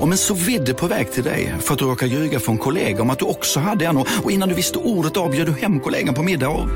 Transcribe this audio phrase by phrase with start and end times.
[0.00, 3.02] Om en så vidde på väg till dig för att du råkar ljuga från kollega
[3.02, 6.14] om att du också hade en och innan du visste ordet av du hem kollegan
[6.14, 6.68] på middag och...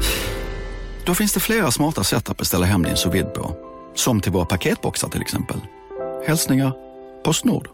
[1.05, 3.57] Då finns det flera smarta sätt att beställa hem din sous på.
[3.95, 5.57] Som till våra paketboxar till exempel.
[6.27, 6.73] Hälsningar
[7.25, 7.69] Postnord.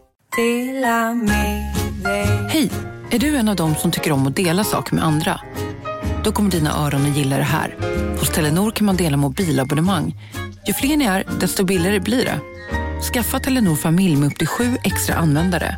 [2.49, 2.69] Hej!
[3.11, 5.39] Är du en av dem som tycker om att dela saker med andra?
[6.23, 7.75] Då kommer dina öron att gilla det här.
[8.19, 10.15] Hos Telenor kan man dela mobilabonnemang.
[10.67, 12.39] Ju fler ni är, desto billigare blir det.
[13.03, 15.75] Skaffa Telenor familj med upp till sju extra användare.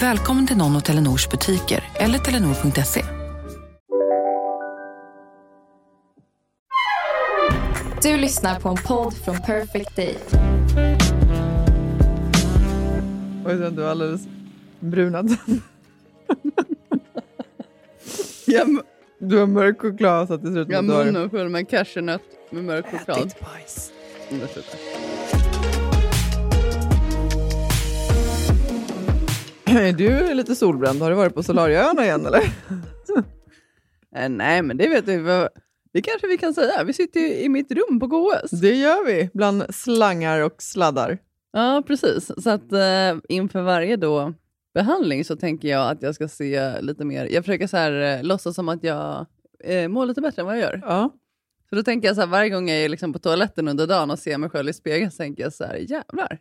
[0.00, 3.04] Välkommen till någon av Telenors butiker eller telenor.se.
[8.02, 10.16] Du lyssnar på en podd från Perfect Day.
[13.46, 14.22] Oj, du är alldeles
[14.80, 15.36] brunad.
[19.18, 21.04] Du har mörk choklad så att det ser ut Jag som att du har...
[21.04, 23.34] munnen full med cashewnöt med mörk choklad.
[24.30, 24.76] Mm, sluta.
[29.78, 31.02] Är du lite solbränd?
[31.02, 32.40] Har du varit på Solarieöarna igen eller?
[34.16, 35.48] Eh, nej, men det vet du.
[35.92, 36.84] Det kanske vi kan säga.
[36.84, 38.50] Vi sitter ju i mitt rum på KS.
[38.50, 41.18] Det gör vi, bland slangar och sladdar.
[41.52, 42.30] Ja, precis.
[42.38, 44.34] Så att eh, inför varje då
[44.74, 47.26] behandling så tänker jag att jag ska se lite mer.
[47.26, 49.26] Jag försöker så här, eh, låtsas som att jag
[49.64, 50.82] eh, mår lite bättre än vad jag gör.
[50.82, 51.10] Ja.
[51.70, 54.10] Så då tänker jag så här, varje gång jag är liksom på toaletten under dagen
[54.10, 56.38] och ser mig själv i spegeln så tänker jag så här, jävlar.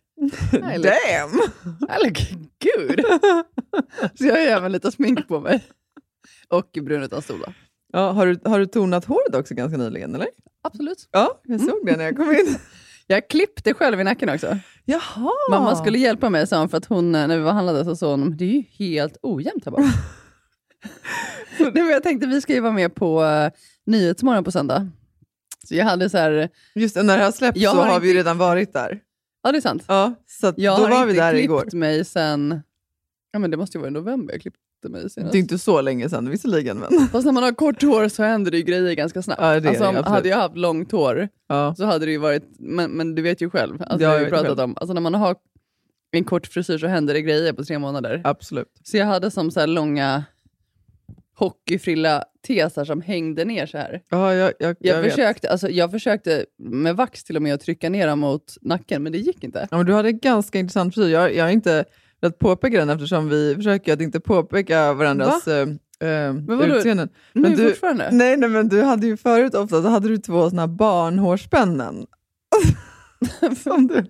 [0.52, 1.40] Look, Damn!
[1.90, 2.18] I look
[2.64, 3.06] good.
[4.16, 5.64] så jag gör även lite smink på mig.
[6.48, 7.46] Och brun utan stol.
[7.94, 10.28] Ja, har, du, har du tonat håret också ganska nyligen eller?
[10.64, 11.10] Absolut.
[11.12, 12.58] Ja, jag såg det när jag kom in.
[13.08, 14.58] Jag klippte själv i nacken också.
[14.86, 15.32] Jaha!
[15.50, 17.96] Mamma skulle hjälpa mig, sa hon, för att hon, eh, när vi var handlade så
[17.96, 19.82] sa hon, det är ju helt ojämnt här bak.
[21.58, 23.50] Så jag tänkte, vi ska ju vara med på uh,
[23.86, 24.88] Nyhetsmorgon på söndag.
[25.68, 28.00] Så jag hade så här, Just det, när det har släppts Jag så har har
[28.00, 29.00] vi inte- redan varit där.
[29.44, 29.84] ja det är sant.
[29.88, 31.70] Ja, så Jag då har var vi inte där klippt igår.
[31.78, 32.62] mig sen,
[33.32, 35.32] ja men det måste ju vara i november jag klippte mig senast.
[35.32, 36.78] Det är inte så länge sedan visserligen.
[36.78, 37.08] Men...
[37.08, 39.42] Fast när man har kort hår så händer det ju grejer ganska snabbt.
[39.42, 41.76] Ja, det alltså, det, om, hade jag haft långt hår Ja.
[41.78, 44.30] så hade det ju varit, men, men du vet ju själv, alltså, vi har vet
[44.30, 44.60] pratat själv.
[44.60, 45.36] om, alltså när man har
[46.12, 48.22] en kort frisyr så händer det grejer på tre månader.
[48.24, 48.68] Absolut.
[48.84, 50.24] Så jag hade som så här långa
[51.36, 54.02] hockeyfrilla tesar som hängde ner så här.
[54.10, 57.62] Ja, jag, jag, Jag, jag försökte, alltså, jag försökte med vax till och med att
[57.62, 59.68] trycka ner dem mot nacken, men det gick inte.
[59.72, 61.10] Ja, men du hade ganska intressant frisyr.
[61.14, 61.86] Jag, jag har inte
[62.22, 65.68] velat påpeka den eftersom vi försöker att inte påpeka varandras eh,
[66.10, 66.64] eh, vadå?
[66.76, 67.10] utseenden.
[67.34, 68.10] Men du, fortfarande?
[68.12, 72.06] nej, nej, men du hade ju förut ofta så hade du två såna barnhårspännen.
[73.64, 74.06] som, du,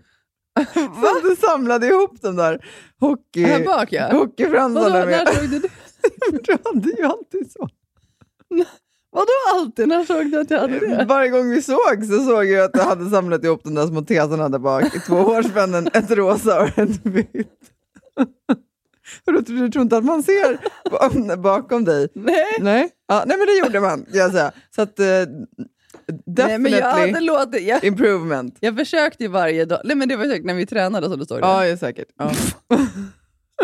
[0.76, 2.66] som du samlade ihop de där
[3.00, 4.12] hockey, Här bak ja.
[4.12, 5.28] Hockeyfransarna när med.
[5.28, 5.70] såg du det?
[6.44, 7.70] du hade ju alltid så.
[9.12, 9.88] Vadå alltid?
[9.88, 11.06] När såg du att jag hade det?
[11.06, 14.02] Varje gång vi såg så såg jag att du hade samlat ihop de där små
[14.02, 14.96] tesarna där bak.
[14.96, 17.70] i Två hårspännen, ett rosa och ett vitt.
[19.26, 20.58] Tror du tror inte att man ser
[20.92, 22.08] ba- bakom dig?
[22.14, 22.46] Nej.
[22.60, 24.52] Nej, ja, nej men det gjorde man jag säga.
[24.76, 25.26] Så att uh, Nej,
[26.26, 27.64] definitely men jag hade låtit...
[27.68, 28.58] Jag, improvement.
[28.60, 29.82] jag försökte ju varje dag.
[29.84, 31.48] Nej, men det var säkert när vi tränade som du såg det.
[31.48, 32.08] Ja säkert.
[32.18, 32.32] Ja.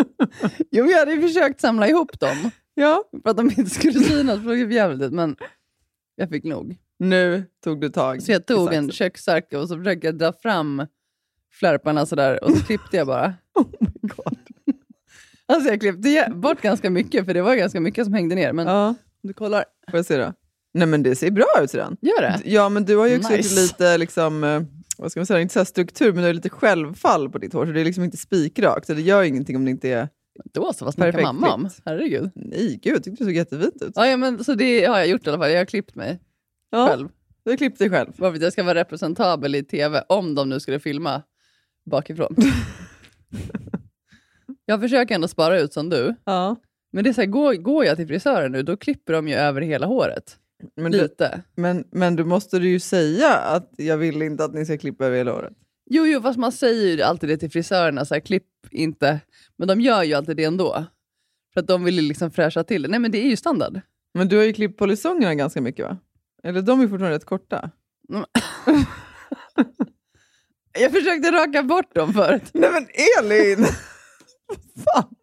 [0.70, 4.42] Jo, jag hade ju försökt samla ihop dem ja, för att de inte skulle synas.
[4.42, 5.36] för Det för jävligt men
[6.16, 6.76] jag fick nog.
[6.98, 10.86] nu tog du tag Så jag tog en köksark och så försökte jag dra fram
[11.52, 13.34] flärparna sådär och så klippte jag bara.
[13.54, 14.38] Oh my God.
[15.46, 18.52] Alltså jag klippte bort ganska mycket för det var ganska mycket som hängde ner.
[18.52, 20.32] Men Ja, om du kollar, får jag se då?
[20.74, 21.96] Nej men det ser bra ut sedan.
[22.00, 22.40] gör det?
[22.44, 23.60] Ja, men du har ju också Nice.
[23.62, 24.62] lite liksom, eh,
[25.00, 27.66] vad ska man säga, inte så struktur, men du har lite självfall på ditt hår,
[27.66, 30.08] så det är liksom inte spikrakt, så det gör ingenting om det inte är...
[30.52, 31.68] Då så, vad snackar mamma om?
[31.84, 32.30] Herregud.
[32.34, 33.92] Nej, gud, jag tyckte det såg jättefint ut.
[33.94, 35.50] Ja, ja, men, så det har jag gjort i alla fall.
[35.50, 36.20] Jag har klippt mig
[36.70, 37.08] Ja, själv.
[37.44, 38.12] du har klippt dig själv.
[38.16, 41.22] Bara för att jag ska vara representabel i tv, om de nu skulle filma
[41.90, 42.36] bakifrån.
[44.66, 46.14] jag försöker ändå spara ut som du.
[46.24, 46.56] Ja.
[46.92, 49.34] Men det är så här, går, går jag till frisören nu, då klipper de ju
[49.34, 50.36] över hela håret.
[50.76, 51.42] Men, du, Lite.
[51.56, 55.06] men, men du måste du ju säga att jag vill inte att ni ska klippa
[55.06, 55.52] över hela håret.
[55.90, 59.20] Jo, jo, fast man säger ju alltid det till frisörerna, så här, klipp inte.
[59.56, 60.84] Men de gör ju alltid det ändå.
[61.54, 62.88] För att de vill ju liksom fräscha till det.
[62.88, 63.80] Nej, men det är ju standard.
[64.14, 65.98] Men du har ju klippt polisongerna ganska mycket va?
[66.42, 67.70] Eller de är fortfarande rätt korta.
[70.78, 72.50] Jag försökte raka bort dem förut.
[72.52, 72.86] Nej men
[73.18, 73.64] Elin!
[74.84, 75.14] Fan.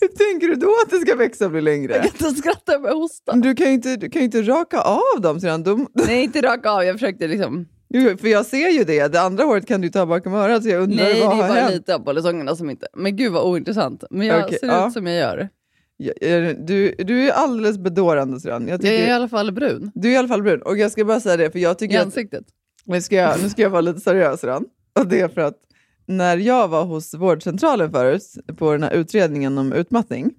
[0.00, 1.94] Hur tänker du då att det ska växa och bli Jag längre?
[1.94, 3.32] kan inte skratta, jag börjar hosta.
[3.32, 5.62] Du kan ju inte, du kan inte raka av dem sedan.
[5.62, 6.84] De, Nej, inte raka av.
[6.84, 7.66] Jag försökte liksom...
[7.94, 9.12] Jo, för jag ser ju det.
[9.12, 11.36] Det andra håret kan du ta bakom örat, så jag undrar Nej, det är vad
[11.38, 11.74] bara hänt?
[11.74, 12.86] lite av polisongerna som inte...
[12.94, 14.04] Men gud vad ointressant.
[14.10, 14.86] Men jag Okej, ser ja.
[14.86, 15.48] ut som jag gör.
[16.66, 18.62] Du, du är alldeles bedårande Sran.
[18.62, 19.90] Jag Jag tycker, är i alla fall brun.
[19.94, 20.62] Du är i alla fall brun.
[20.62, 22.04] Och jag ska bara säga det, för jag I tycker att...
[22.06, 22.44] ansiktet.
[22.84, 24.64] Nu ska jag, nu ska jag vara lite seriös Sran.
[24.98, 25.54] Och det är för att
[26.06, 28.22] när jag var hos vårdcentralen förut,
[28.56, 30.30] på den här utredningen om utmattning,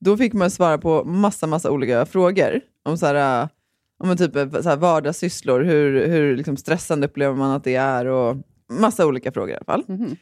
[0.00, 2.60] då fick man svara på massa, massa olika frågor.
[2.84, 3.48] Om så här, äh,
[3.98, 8.06] om typ av så här vardagssysslor, hur, hur liksom stressande upplever man att det är
[8.06, 8.36] och
[8.70, 9.84] massa olika frågor i alla fall.
[9.88, 10.16] Mhm.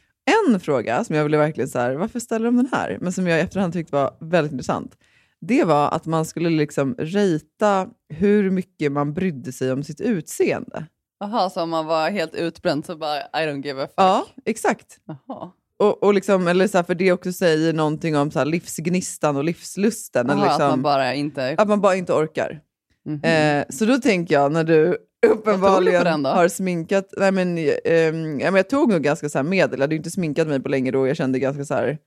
[0.49, 2.97] En fråga som jag ville verkligen så här, varför ställer de den här?
[3.01, 4.97] Men som jag i efterhand tyckte var väldigt intressant.
[5.41, 10.85] Det var att man skulle liksom rita hur mycket man brydde sig om sitt utseende.
[11.19, 13.93] Jaha, så om man var helt utbränd så bara I don't give a fuck.
[13.97, 14.97] Ja, exakt.
[15.05, 15.51] Jaha.
[15.79, 19.37] Och, och liksom, eller så här, för det också säger någonting om så här livsgnistan
[19.37, 20.29] och livslusten.
[20.29, 21.55] eller Jaha, liksom, att man bara inte...
[21.57, 22.61] att man bara inte orkar.
[23.05, 23.23] Mhm.
[23.23, 24.97] Eh, så då tänker jag, när du
[25.27, 27.13] uppenbarligen har sminkat...
[27.17, 29.79] Nej, men, ehm, ja, men jag tog nog ganska så här medel.
[29.79, 31.07] Jag hade ju inte sminkat mig på länge då.
[31.07, 31.97] Jag kände ganska så här...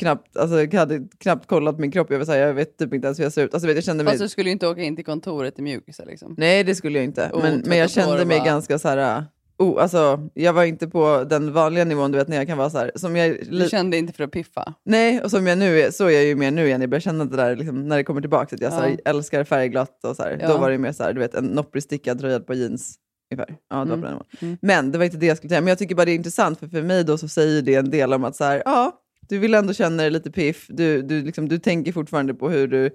[0.00, 2.06] Knappt, alltså, jag hade knappt kollat min kropp.
[2.10, 3.54] Jag, vill säga, jag vet typ inte ens hur jag ser ut.
[3.54, 4.12] Alltså, vet, jag kände mig...
[4.12, 6.34] Fast du skulle ju inte åka in till kontoret i mjukisar liksom.
[6.38, 7.30] Nej, det skulle jag inte.
[7.32, 8.46] Oh, men, men jag kände mig bara.
[8.46, 9.24] ganska så här...
[9.58, 12.70] Oh, alltså, jag var inte på den vanliga nivån, du vet när jag kan vara
[12.70, 12.92] så här...
[12.94, 14.74] Som jag, Du kände inte för att piffa.
[14.84, 16.80] Nej, och som jag nu är, så är jag ju mer nu igen.
[16.80, 18.76] Jag börjar känna det där liksom, när det kommer tillbaka, att jag Ja.
[18.78, 20.38] så här, älskar färgglatt och så här.
[20.40, 20.48] Ja.
[20.48, 22.94] Då var det mer så här, du vet, en nopprig stickad tröja på jeans.
[23.34, 23.56] Ungefär.
[23.70, 24.00] Ja, det var Mm.
[24.00, 24.48] på den.
[24.48, 24.58] Mm.
[24.62, 25.60] Men det var inte det jag skulle säga.
[25.60, 27.90] Men jag tycker bara det är intressant, för för mig då så säger det en
[27.90, 28.92] del om att så här, ja,
[29.30, 30.66] du vill ändå känna dig lite piff.
[30.68, 32.90] Du, du, liksom, du tänker fortfarande på hur du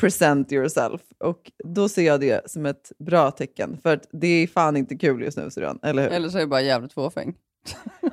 [0.00, 1.00] present yourself.
[1.18, 3.78] Och då ser jag det som ett bra tecken.
[3.82, 5.78] För att det är fan inte kul just nu, syrran.
[5.82, 6.10] Eller hur?
[6.10, 7.34] Eller så är det bara jävligt fåfäng.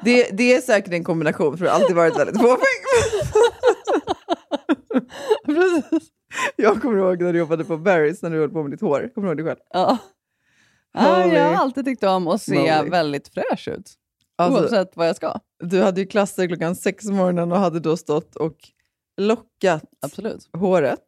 [0.03, 2.81] Det, det är säkert en kombination, för det har alltid varit väldigt fåfäng.
[5.45, 6.09] Precis.
[6.55, 9.09] Jag kommer ihåg när du jobbade på Barry's när du höll på med ditt hår.
[9.15, 9.59] Kommer du ihåg det själv?
[9.73, 9.97] Ja.
[10.97, 12.89] Holy jag har alltid tyckt om att se moly.
[12.89, 13.93] väldigt fräsch ut.
[14.37, 15.39] Alltså, Oavsett vad jag ska.
[15.63, 18.57] du hade ju klasser klockan sex på morgonen och hade då stått och
[19.21, 20.49] lockat Absolut.
[20.57, 21.07] håret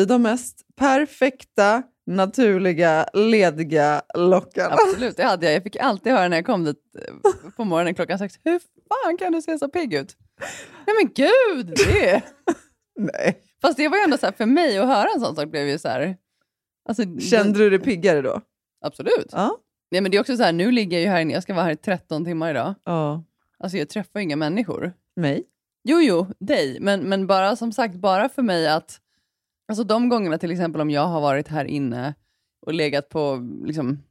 [0.00, 4.74] i de mest perfekta, naturliga, lediga lockarna.
[4.74, 5.54] Absolut, det hade jag.
[5.54, 8.34] Jag fick alltid höra när jag kom dit eh, på morgonen klockan sex.
[8.44, 10.16] Hur fan kan du se så pigg ut?
[10.86, 11.66] Nej men gud!
[11.76, 12.22] Det.
[12.98, 13.40] Nej.
[13.62, 15.68] Fast det var ju ändå så här, för mig att höra en sån sak blev
[15.68, 16.16] ju så här...
[16.88, 18.40] Alltså, Kände du dig piggare då?
[18.84, 19.28] Absolut.
[19.32, 19.58] Ja.
[19.90, 21.54] Nej, men det är också så här, nu ligger jag ju här inne, jag ska
[21.54, 22.74] vara här i 13 timmar idag.
[22.84, 23.24] Ja.
[23.58, 24.92] Alltså jag träffar inga människor.
[25.16, 25.44] Mig?
[25.84, 26.78] Jo, jo, dig.
[26.80, 29.00] Men, men bara som sagt, bara för mig att...
[29.68, 32.14] Alltså de gångerna till exempel om jag har varit här inne
[32.66, 34.02] och legat på liksom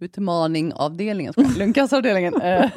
[0.00, 2.40] lungutmaningavdelningen, lungcanceravdelningen.
[2.40, 2.70] eh,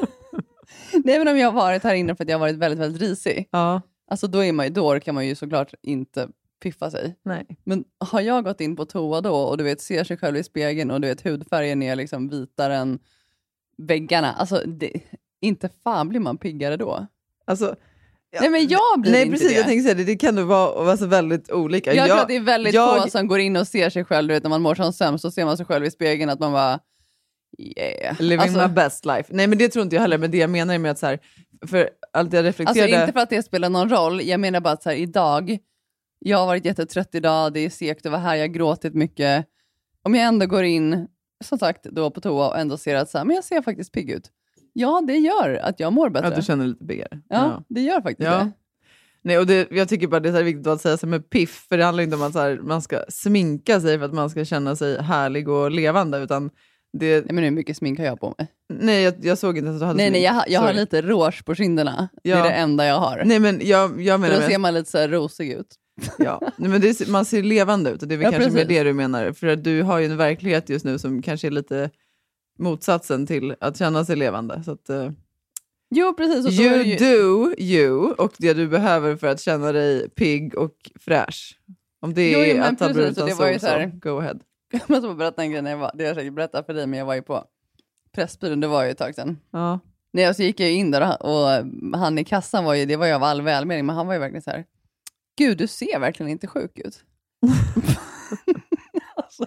[1.03, 3.01] Nej men om jag har varit här inne för att jag har varit väldigt, väldigt
[3.01, 3.47] risig.
[3.51, 3.81] Ja.
[4.07, 6.27] Alltså då, är man, ju- då orkar man ju såklart inte
[6.61, 7.15] piffa sig.
[7.23, 7.45] Nej.
[7.63, 10.43] Men har jag gått in på toa då och du vet ser sig själv i
[10.43, 12.99] spegeln och du vet hudfärgen är liksom vitare än
[13.77, 14.33] väggarna.
[14.33, 14.91] Alltså det,
[15.41, 17.07] inte fan blir man piggare då.
[17.45, 17.75] Alltså,
[18.31, 18.41] ja.
[18.41, 19.55] Nej men jag blir Nej inte precis, det.
[19.55, 20.03] jag tänkte säga det.
[20.03, 21.93] Det kan nog vara alltså, väldigt olika.
[21.93, 24.27] jag tror att det är väldigt jag- få som går in och ser sig själv,
[24.27, 26.39] du vet när man mår som sämst så ser man sig själv i spegeln att
[26.39, 26.79] man bara
[27.57, 28.15] yeah.
[28.19, 29.29] Living Alltså, my best life.
[29.29, 31.05] Nej men det tror inte jag heller, men det jag menar är med att så
[31.05, 31.19] här,
[31.67, 33.01] för allt jag alltså reflekterade...
[33.01, 35.57] inte för att det spelar någon roll, jag menar bara att så här, idag,
[36.25, 39.45] jag har varit jättetrött idag, det är segt att vara här, jag har gråtit mycket.
[40.03, 41.07] Om jag ändå går in,
[41.44, 43.91] som sagt, då på toa och ändå ser att så här, men jag ser faktiskt
[43.91, 44.29] pigg ut.
[44.73, 46.27] Ja, det gör att jag mår bättre.
[46.27, 47.21] Att du känner dig lite piggare.
[47.29, 48.38] ja, det gör faktiskt Ja.
[48.38, 48.51] det.
[49.23, 51.65] Nej, och det, jag tycker bara det är viktigt att säga så här med piff,
[51.69, 54.29] för det handlar inte om att så här, man ska sminka sig för att man
[54.29, 56.50] ska känna sig härlig och levande, utan
[56.97, 57.21] det...
[57.25, 58.47] Nej, men hur mycket smink har jag på mig?
[58.74, 60.13] Nej, jag, jag såg inte att du hade Nej, smink.
[60.13, 62.09] nej, jag, har- jag har lite rouge på kinderna.
[62.24, 62.38] Det Ja.
[62.38, 63.21] är det enda jag har.
[63.25, 64.33] Nej, men jag, jag För menar...
[64.35, 65.75] då med- ser man lite så här rosig ut.
[66.17, 68.65] Ja, nej, men det, man ser levande ut och det är väl Ja, kanske mer
[68.65, 69.31] det du menar.
[69.31, 71.89] För att du har ju en verklighet just nu som kanske är lite
[72.60, 74.63] motsatsen till att känna sig levande.
[74.63, 75.12] Så att, eh,
[75.96, 76.46] Jo, precis.
[76.46, 80.75] Och you ju, do you och det du behöver för att känna dig pigg och
[81.00, 81.60] fräsch.
[82.01, 83.67] Om det Jo, jo, är men att ta och utan det var ju sol, så
[83.67, 84.39] här- go ahead.
[84.72, 85.62] Jag måste bara berätta en grej.
[85.62, 87.43] När jag var, det jag säkert berättat för dig, men jag var ju på
[88.15, 89.38] Pressbyrån, det var ju ett tag sedan.
[89.51, 89.79] Ja.
[90.13, 91.48] Nej, och så gick jag in där och
[92.00, 94.20] han i kassan var ju, det var ju av all välmening, men han var ju
[94.20, 94.65] verkligen så här,
[95.38, 97.03] gud du ser verkligen inte sjuk ut.
[99.15, 99.45] alltså,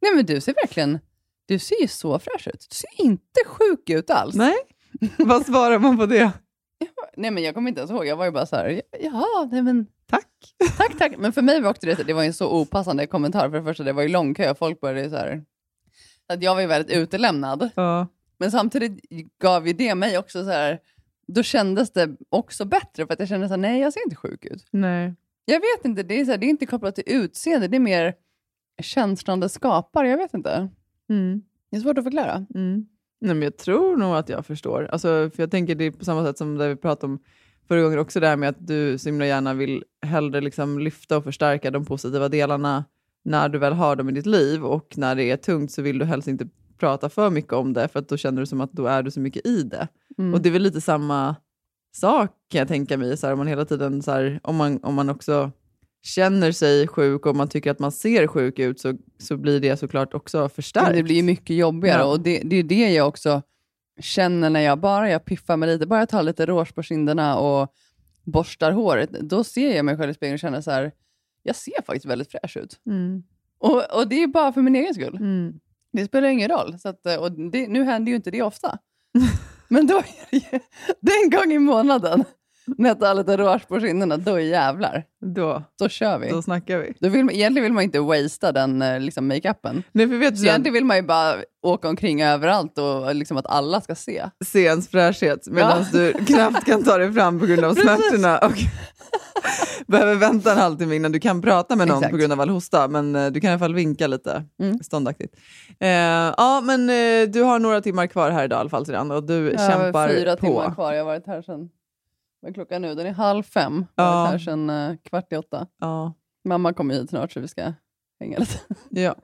[0.00, 0.98] nej men du ser verkligen,
[1.46, 2.66] du ser ju så fräsch ut.
[2.70, 4.34] Du ser inte sjuk ut alls.
[4.34, 4.56] Nej,
[5.18, 6.32] vad svarar man på det?
[7.16, 9.62] Nej men jag kommer inte ens ihåg, jag var ju bara så här, jaha, nej
[9.62, 10.76] men Tack.
[10.78, 11.12] tack, tack.
[11.18, 13.50] Men för mig var också det, det var en så opassande kommentar.
[13.50, 15.44] För det första, det var ju lång kö folk började så här,
[16.28, 17.70] att jag var ju väldigt utelämnad.
[17.74, 18.06] Ja.
[18.38, 19.00] Men samtidigt
[19.42, 20.80] gav ju det mig också så här,
[21.26, 24.16] då kändes det också bättre för att jag kände så här, nej jag ser inte
[24.16, 24.66] sjuk ut.
[24.70, 25.14] Nej.
[25.44, 27.80] Jag vet inte, det är, så här, det är inte kopplat till utseende, det är
[27.80, 28.14] mer
[28.82, 30.68] känslan det skapar, jag vet inte.
[31.10, 31.42] Mm.
[31.70, 32.46] Det är svårt att förklara.
[32.54, 32.86] Mm.
[33.20, 34.88] Nej, men jag tror nog att jag förstår.
[34.92, 37.18] Alltså, för jag tänker det är på samma sätt som det vi pratade om
[37.68, 41.16] förra gången också, det här med att du så himla gärna vill hellre liksom lyfta
[41.16, 42.84] och förstärka de positiva delarna
[43.24, 45.98] när du väl har dem i ditt liv och när det är tungt så vill
[45.98, 46.48] du helst inte
[46.78, 49.10] prata för mycket om det, för att då känner du som att då är du
[49.10, 49.88] så mycket i det.
[50.18, 50.34] Mm.
[50.34, 51.36] Och det är väl lite samma
[51.94, 54.84] sak kan jag tänka mig, så här, om man hela tiden, så här, om, man,
[54.84, 55.50] om man också
[56.02, 59.76] känner sig sjuk och man tycker att man ser sjuk ut så, så blir det
[59.76, 60.94] såklart också Men förstärkt.
[60.94, 62.04] det blir ju mycket jobbigare Ja.
[62.06, 63.42] och det, det är det jag också
[64.00, 67.38] känner när jag bara jag piffar mig lite, bara jag tar lite rouge på kinderna
[67.38, 67.72] och
[68.24, 70.92] borstar håret, då ser jag mig själv i spegeln och känner så här,
[71.42, 72.80] jag ser faktiskt väldigt fräsch ut.
[72.86, 73.22] Mm.
[73.58, 75.16] Och, och det är bara för min egen skull.
[75.16, 75.60] Mm.
[75.92, 76.78] Det spelar ingen roll.
[76.78, 78.78] Så att, och det, nu händer ju inte det ofta.
[79.72, 80.58] Men då är det ju,
[81.00, 82.24] den gång i månaden
[82.66, 85.04] när jag tar lite rouge på kinderna, då jävlar.
[85.34, 86.28] Då, Då kör vi.
[86.30, 86.94] då snackar vi.
[87.00, 89.82] Då vill man, egentligen vill man inte wastea den eh, liksom, makeupen.
[89.92, 93.46] Nej, för vet du, egentligen vill man ju bara åka omkring överallt och liksom att
[93.46, 94.22] alla ska se.
[94.44, 98.52] se ens fräschhet medan du knappt kan ta dig fram på grund av smärtorna och
[99.86, 102.10] behöver vänta en halvtimme innan du kan prata med någon Exakt.
[102.10, 102.88] på grund av all hosta.
[102.88, 104.78] Men eh, du kan i alla fall vinka lite Mm.
[104.78, 105.34] ståndaktigt.
[105.80, 105.88] Eh,
[106.36, 109.52] ja, men eh, du har några timmar kvar här idag i alla fall och du
[109.52, 110.46] Jag har kämpar fyra på.
[110.46, 110.92] timmar kvar.
[110.92, 111.68] Jag har varit här sedan,
[112.42, 112.94] vad är klockan nu?
[112.94, 113.86] Den är halv fem.
[113.94, 114.20] Jag har Ja.
[114.22, 115.66] varit här sedan eh, kvart i åtta.
[115.78, 116.12] Ja.
[116.44, 117.72] Mamma kommer hit snart så vi ska
[118.20, 118.58] hänga lite.
[118.90, 119.14] Ja.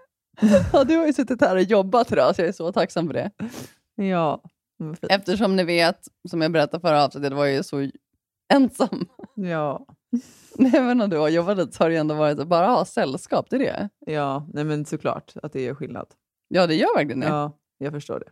[0.73, 3.15] ja, du har ju suttit här och jobbat idag så jag är så tacksam för
[3.15, 3.31] det.
[3.97, 4.43] ja.
[4.79, 5.05] Fint.
[5.11, 7.91] Eftersom ni vet, som jag berättade förra avsnittet, var jag ju så
[8.55, 9.07] ensam.
[9.35, 9.87] Ja.
[10.75, 12.85] Även om du har jobbat lite så har det ju ändå varit att bara ha
[12.85, 13.89] sällskap, det är det.
[14.13, 16.07] ja, nej men såklart att det gör skillnad.
[16.49, 17.27] Ja, det gör verkligen det.
[17.27, 18.31] Ja, jag förstår det.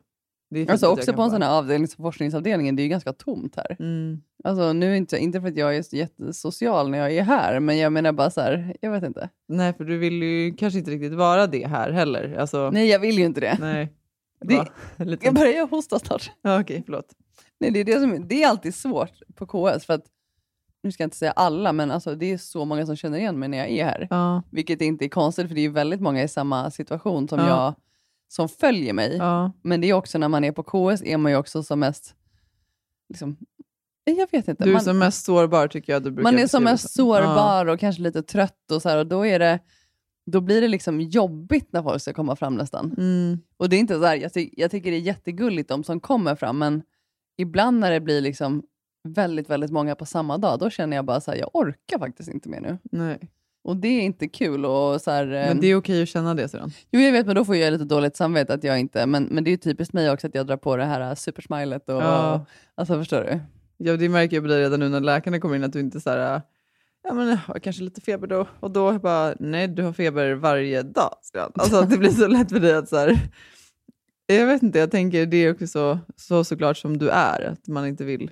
[0.68, 3.76] Alltså också på en sån här avdelning som forskningsavdelningen, det är ju ganska tomt här.
[3.78, 4.20] Mm.
[4.44, 7.92] Alltså nu inte, inte för att jag är jättesocial när jag är här, men jag
[7.92, 9.28] menar bara så här, jag vet inte.
[9.48, 12.36] Nej, för du vill ju kanske inte riktigt vara det här heller.
[12.38, 13.56] Alltså, Nej, jag vill ju inte det.
[13.60, 13.92] nej.
[14.40, 14.66] Det-?
[15.04, 15.26] Lite...
[15.26, 16.30] Jag börjar hosta snart.
[16.42, 17.06] Ja, Okej, förlåt.
[17.60, 20.04] Nej, det, är det, som, det är alltid svårt på KS, för att,
[20.82, 23.38] nu ska jag inte säga alla, men alltså, det är så många som känner igen
[23.38, 24.06] mig när jag är här.
[24.10, 24.42] Ja.
[24.50, 27.46] Vilket inte är konstigt, för det är väldigt många i samma situation som Ja.
[27.48, 27.74] jag,
[28.28, 29.16] som följer mig.
[29.16, 29.52] Ja.
[29.62, 32.14] Men det är också när man är på KS är man ju också som mest,
[33.09, 33.37] liksom,
[34.04, 34.64] jag vet inte.
[34.64, 37.66] Du är man, som mest sårbar tycker jag du brukar man är som mest sårbar
[37.66, 39.59] och kanske lite trött och så här, och då är det
[40.30, 42.95] då blir det liksom jobbigt när folk ska komma fram nästan.
[42.97, 43.02] Ja.
[43.02, 43.38] Mm.
[43.56, 46.00] Och det är inte så här, jag, ty- jag tycker det är jättegulligt de som
[46.00, 46.83] kommer fram, men
[47.37, 48.62] ibland när det blir liksom
[49.09, 52.28] väldigt, väldigt många på samma dag, då känner jag bara så här, jag orkar faktiskt
[52.28, 52.78] inte mer nu.
[52.83, 53.30] Nej.
[53.66, 54.64] Och det är inte kul.
[54.64, 56.70] Och så här, Men ehm, det är okej att känna det sedan.
[56.90, 59.06] Jo, jag vet, men då får jag lite dåligt samvete att jag inte...
[59.06, 61.14] Men, men det är ju typiskt mig också att jag drar på det här äh,
[61.14, 61.88] supersmilet.
[61.88, 62.46] Och, Ja.
[62.75, 63.40] Alltså, förstår du?
[63.76, 66.00] Ja, det märker jag på dig redan nu när läkarna kommer in att du inte
[66.00, 66.42] så här,
[67.04, 68.46] ja men jag har kanske lite feber då.
[68.61, 71.14] Och då bara, nej du har feber varje dag.
[71.54, 73.18] Alltså det blir så lätt för dig att så här,
[74.26, 77.42] jag vet inte, jag tänker det är också så, så såklart som du är.
[77.42, 78.30] Att man inte vill,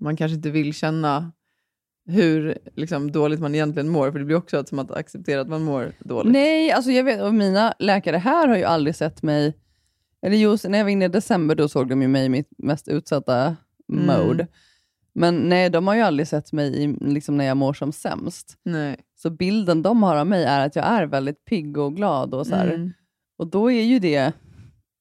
[0.00, 1.32] man kanske inte vill känna
[2.10, 5.62] hur liksom, dåligt man egentligen mår, för det blir också som att acceptera att man
[5.62, 6.32] mår dåligt.
[6.32, 9.54] Nej, alltså jag vet, och mina läkare här har ju aldrig sett mig...
[10.22, 12.50] Eller just när jag var inne i december, då såg de ju mig i mitt
[12.58, 13.56] mest utsatta
[13.92, 14.06] Mm.
[14.06, 14.46] mode.
[15.12, 18.56] Men nej, de har ju aldrig sett mig i, liksom när jag mår som sämst.
[18.62, 18.96] Nej.
[19.16, 22.34] Så bilden de har av mig är att jag är väldigt pigg och glad.
[22.34, 22.54] Och, så.
[22.54, 22.92] Mm.
[23.38, 24.32] och då är ju det...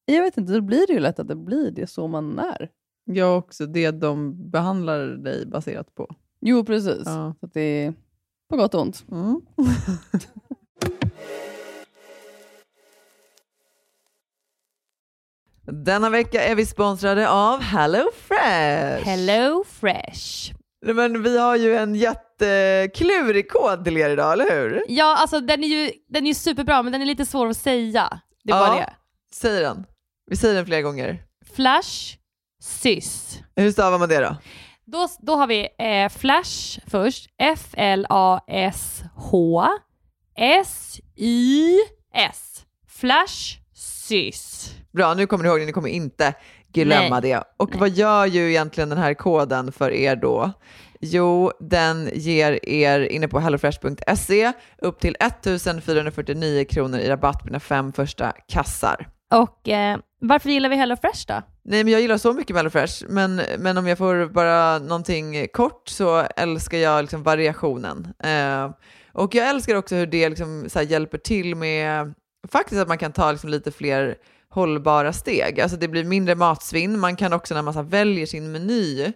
[0.06, 2.70] Jag vet inte, då blir det ju lätt att det blir det så man är.
[3.06, 6.16] Jag också det de behandlar dig baserat på.
[6.41, 7.03] Jo, precis.
[7.05, 7.34] Ja.
[7.39, 7.93] Så att det är
[8.50, 9.05] på gott och ont.
[9.12, 9.41] Mm.
[15.72, 19.05] Denna vecka är vi sponsrade av HelloFresh.
[19.05, 20.53] Hello Fresh.
[20.86, 24.84] Men vi har ju en jätteklurig kod till er idag, eller hur?
[24.88, 27.58] Ja, alltså den är ju den är ju superbra, men den är lite svår att
[27.58, 28.19] säga.
[28.43, 28.67] Det är Ja.
[28.67, 28.93] bara det.
[29.34, 29.86] Säg den.
[30.29, 31.24] Vi säger den flera gånger.
[31.55, 32.17] Flash,
[32.62, 33.39] sys.
[33.55, 34.36] Hur stavar man det då?
[34.91, 37.29] Då, då har vi eh, Flash först.
[37.38, 38.10] F-L-A-S-H
[40.36, 41.86] S-Y-S.
[42.88, 44.75] Flash, sys.
[44.91, 45.65] Bra, nu kommer ni ihåg det.
[45.65, 46.34] Ni kommer inte
[46.74, 47.43] glömma det.
[47.58, 50.51] Och vad gör ju egentligen den här koden för er då?
[51.01, 57.60] Jo, den ger er inne på hellofresh.se upp till 1449 kronor i rabatt på dina
[57.60, 59.08] fem första kassar.
[59.34, 61.41] Och eh, varför gillar vi Hello Fresh då?
[61.70, 65.88] Nej, men jag gillar så mycket HelloFresh, men, men om jag får bara någonting kort
[65.90, 68.14] så älskar jag liksom variationen.
[68.24, 68.72] Eh,
[69.14, 72.14] och jag älskar också hur det liksom här hjälper till med
[72.52, 74.16] faktiskt att man kan ta liksom lite fler
[74.50, 75.62] hållbara steg.
[75.62, 79.14] Alltså det blir mindre matsvinn, man kan också när man så här väljer sin meny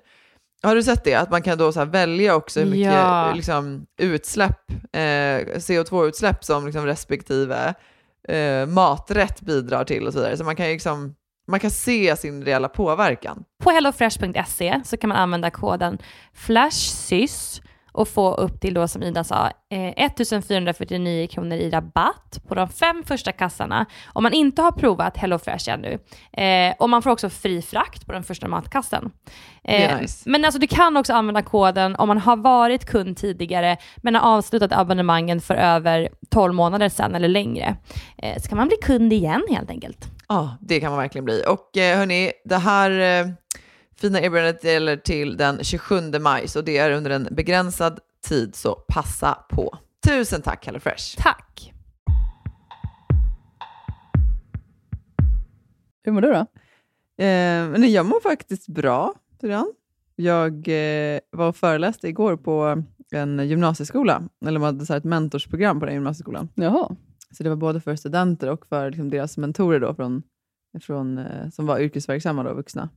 [0.63, 1.15] har du sett det?
[1.15, 3.33] Att man kan då så här välja också hur mycket Ja.
[3.35, 7.73] liksom, utsläpp, eh, CO2-utsläpp som liksom respektive
[8.27, 10.37] eh, maträtt bidrar till och så vidare.
[10.37, 11.15] Så man kan ju liksom,
[11.47, 13.43] man kan se sin reella påverkan.
[13.63, 15.97] På hellofresh.se så kan man använda koden
[16.33, 17.61] FLASHSYS
[17.93, 22.69] och få upp till då som Ida sa eh, 1449 kronor i rabatt på de
[22.69, 25.99] fem första kassarna om man inte har provat HelloFresh ännu.
[26.31, 29.11] Eh, och man får också fri frakt på den första matkassen.
[29.63, 30.29] Eh, nice.
[30.29, 34.37] Men alltså du kan också använda koden om man har varit kund tidigare men har
[34.37, 37.75] avslutat abonnemangen för över 12 månader sedan eller längre.
[38.17, 40.07] Eh, så kan man bli kund igen helt enkelt.
[40.33, 41.43] Ja, det kan man verkligen bli.
[41.47, 43.31] Och eh, hörni, det här eh,
[43.95, 48.75] fina erbjudandet gäller till den 27 maj, så det är under en begränsad tid, så
[48.75, 49.77] passa på.
[50.05, 51.17] Tusen tack HelloFresh.
[51.17, 51.73] Tack!
[56.03, 56.39] Hur mår du då?
[57.23, 59.73] Eh, men jag mår faktiskt bra, Tyrian.
[60.15, 65.03] Jag eh, var och föreläste igår på en gymnasieskola, eller man hade så här ett
[65.03, 66.49] mentorsprogram på den gymnasieskolan.
[66.55, 66.95] Jaha.
[67.33, 70.23] Så det var både för studenter och för liksom, deras mentorer då, från,
[70.81, 72.89] från, eh, som var yrkesverksamma, då, vuxna.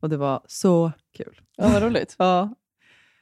[0.00, 1.40] Och det var så kul.
[1.56, 2.14] Ja, vad roligt.
[2.18, 2.54] Ja.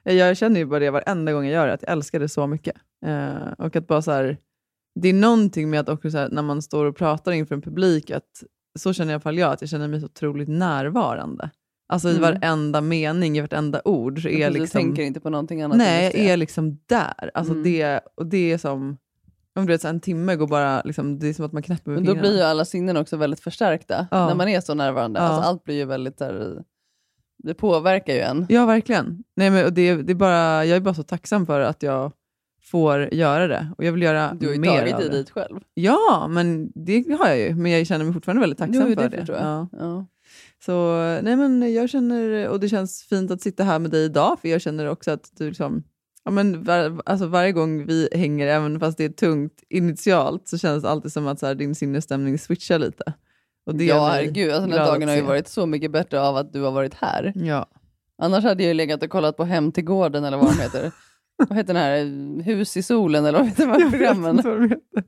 [0.02, 2.46] Jag känner ju bara det varenda gång jag gör det, att jag älskar det så
[2.46, 2.76] mycket.
[3.06, 4.36] Eh, och att bara så här,
[4.94, 7.62] det är någonting med att också så här, när man står och pratar inför en
[7.62, 8.42] publik, att
[8.78, 11.50] så känner i alla fall jag, att jag känner mig så otroligt närvarande.
[11.88, 12.22] Alltså i Mm.
[12.22, 14.80] varenda mening, i vartenda ord så är jag liksom...
[14.80, 17.30] tänker inte på någonting annat Nej, jag är liksom där.
[17.34, 17.64] Alltså Mm.
[17.64, 18.96] det, och det är som...
[19.58, 20.82] Om du vet, så en timme går bara...
[20.84, 22.28] Liksom, det är som att man knäpper med Men då fingrarna.
[22.28, 24.26] blir ju alla sinnen också väldigt förstärkta Ja.
[24.26, 25.20] när man är så närvarande.
[25.20, 25.26] Ja.
[25.26, 26.62] Alltså, allt blir ju väldigt där,
[27.38, 28.46] det påverkar ju en.
[28.48, 29.24] Ja, verkligen.
[29.36, 32.12] Nej, men, det, det är bara, jag är bara så tacksam för att jag
[32.62, 33.72] får göra det.
[33.78, 35.16] Och jag vill göra Du har ju mer tagit dig det.
[35.16, 35.60] dit själv.
[35.74, 37.54] Ja, men det har jag ju.
[37.54, 39.32] Men jag känner mig fortfarande väldigt tacksam Jo, för det det.
[39.32, 39.68] Ja.
[39.72, 40.06] Ja.
[40.64, 44.38] Så nej, men jag känner, och det känns fint att sitta här med dig idag,
[44.40, 45.82] för jag känner också att du liksom,
[46.28, 50.58] ja, men var, alltså varje gång vi hänger, även fast det är tungt initialt, så
[50.58, 53.12] känns det alltid som att så här, din sinnesstämning switchar lite.
[53.66, 54.52] Och det Ja, herregud.
[54.52, 56.94] Alltså, den här dagen har ju varit så mycket bättre av att du har varit
[56.94, 57.32] här.
[57.36, 57.66] Ja.
[58.22, 60.92] Annars hade jag ju legat och kollat på Hem till gården eller vad de heter.
[61.48, 62.42] vad heter den här?
[62.42, 64.36] Hus i solen eller vad heter de här Jag vet programmen?
[64.36, 64.82] inte vad de heter.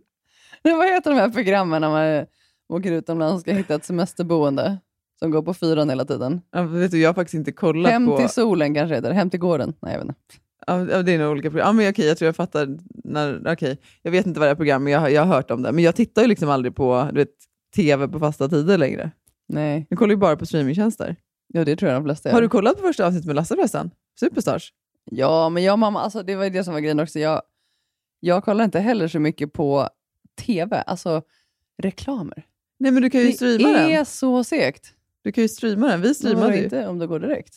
[0.64, 2.26] Nej, vad heter de här programmen när man
[2.68, 4.78] åker utomlands och ska hitta ett semesterboende?
[5.18, 6.40] Som går på fyran hela tiden.
[6.50, 8.18] Ja, vet du, jag har faktiskt inte kollat Hem på...
[8.18, 9.74] till solen kanske heter Hem till gården.
[9.80, 10.20] Nej, jag vet inte.
[10.66, 11.66] Ja, ja, det är nog olika program.
[11.66, 12.78] Ja, men okej, jag tror jag fattar.
[13.04, 13.78] När, okej.
[14.02, 15.72] Jag vet inte vad det är program, men jag, jag har hört om det.
[15.72, 17.30] Men jag tittar ju liksom aldrig på du vet,
[17.76, 19.10] tv på fasta tider längre.
[19.48, 21.16] Nej, Jag kollar ju bara på streamingtjänster.
[21.54, 22.34] jo, det tror jag de flesta gör.
[22.34, 23.90] Har du kollat på första avsnittet med Lasse förresten?
[24.20, 24.72] Superstars?
[25.10, 27.18] Ja, men jag och mamma, alltså, det var ju det som var grejen också.
[27.18, 27.42] Jag,
[28.20, 29.88] jag kollar inte heller så mycket på
[30.40, 31.22] tv, alltså
[31.82, 32.46] reklamer.
[32.78, 34.06] Nej, men du kan ju streama det är den.
[34.06, 34.94] så segt.
[35.22, 36.00] Du kan ju streama den.
[36.00, 36.64] Vi streamade ju.
[36.64, 37.54] inte om det går direkt.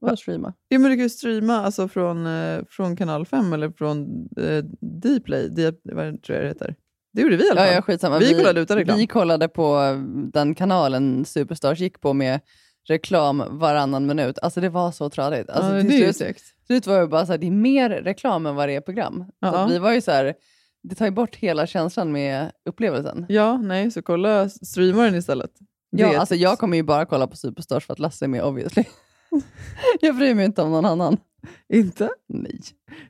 [0.00, 0.52] Vad streama?
[0.68, 4.64] Ja, men du kan ju streama alltså, från, eh, från kanal 5 eller från eh,
[4.80, 5.48] Dplay.
[5.48, 6.74] D, vad tror jag det heter.
[7.12, 7.74] Det gjorde vi i alla Ja, fall.
[7.74, 8.18] ja, skitsamma.
[8.18, 8.98] Vi kollade utan reklam.
[8.98, 9.96] Vi kollade på eh,
[10.32, 12.40] den kanalen Superstars gick på med
[12.88, 14.38] reklam varannan minut.
[14.42, 15.50] Alltså det var så tradigt.
[15.50, 17.90] Alltså, ja, till det slut, till slut var det bara så här, det är mer
[17.90, 19.24] reklam än vad det är program.
[19.28, 19.64] Så Ja.
[19.64, 20.34] att vi var ju så här,
[20.82, 23.26] det tar ju bort hela känslan med upplevelsen.
[23.28, 25.50] Ja, nej, så kolla, streama den istället.
[25.90, 28.84] Ja, alltså jag kommer ju bara kolla på Superstars för att Lasse är med obviously.
[30.00, 31.16] jag bryr mig inte om någon annan.
[31.68, 32.10] Inte?
[32.28, 32.60] Nej.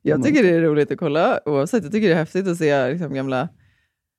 [0.02, 1.82] Jag tycker det är roligt att kolla oavsett.
[1.82, 3.48] Jag tycker det är häftigt att se liksom, gamla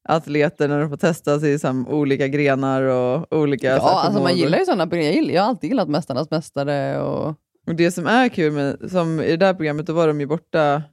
[0.10, 4.02] atleter när de får testa sig i liksom, olika grenar och olika så här, Ja,
[4.02, 5.06] alltså man gillar ju sådana program.
[5.06, 7.28] Jag, jag har alltid gillat Mästarnas Mästare och
[7.68, 10.26] Och det som är kul med, som i det där programmet, då var de ju
[10.26, 10.84] borta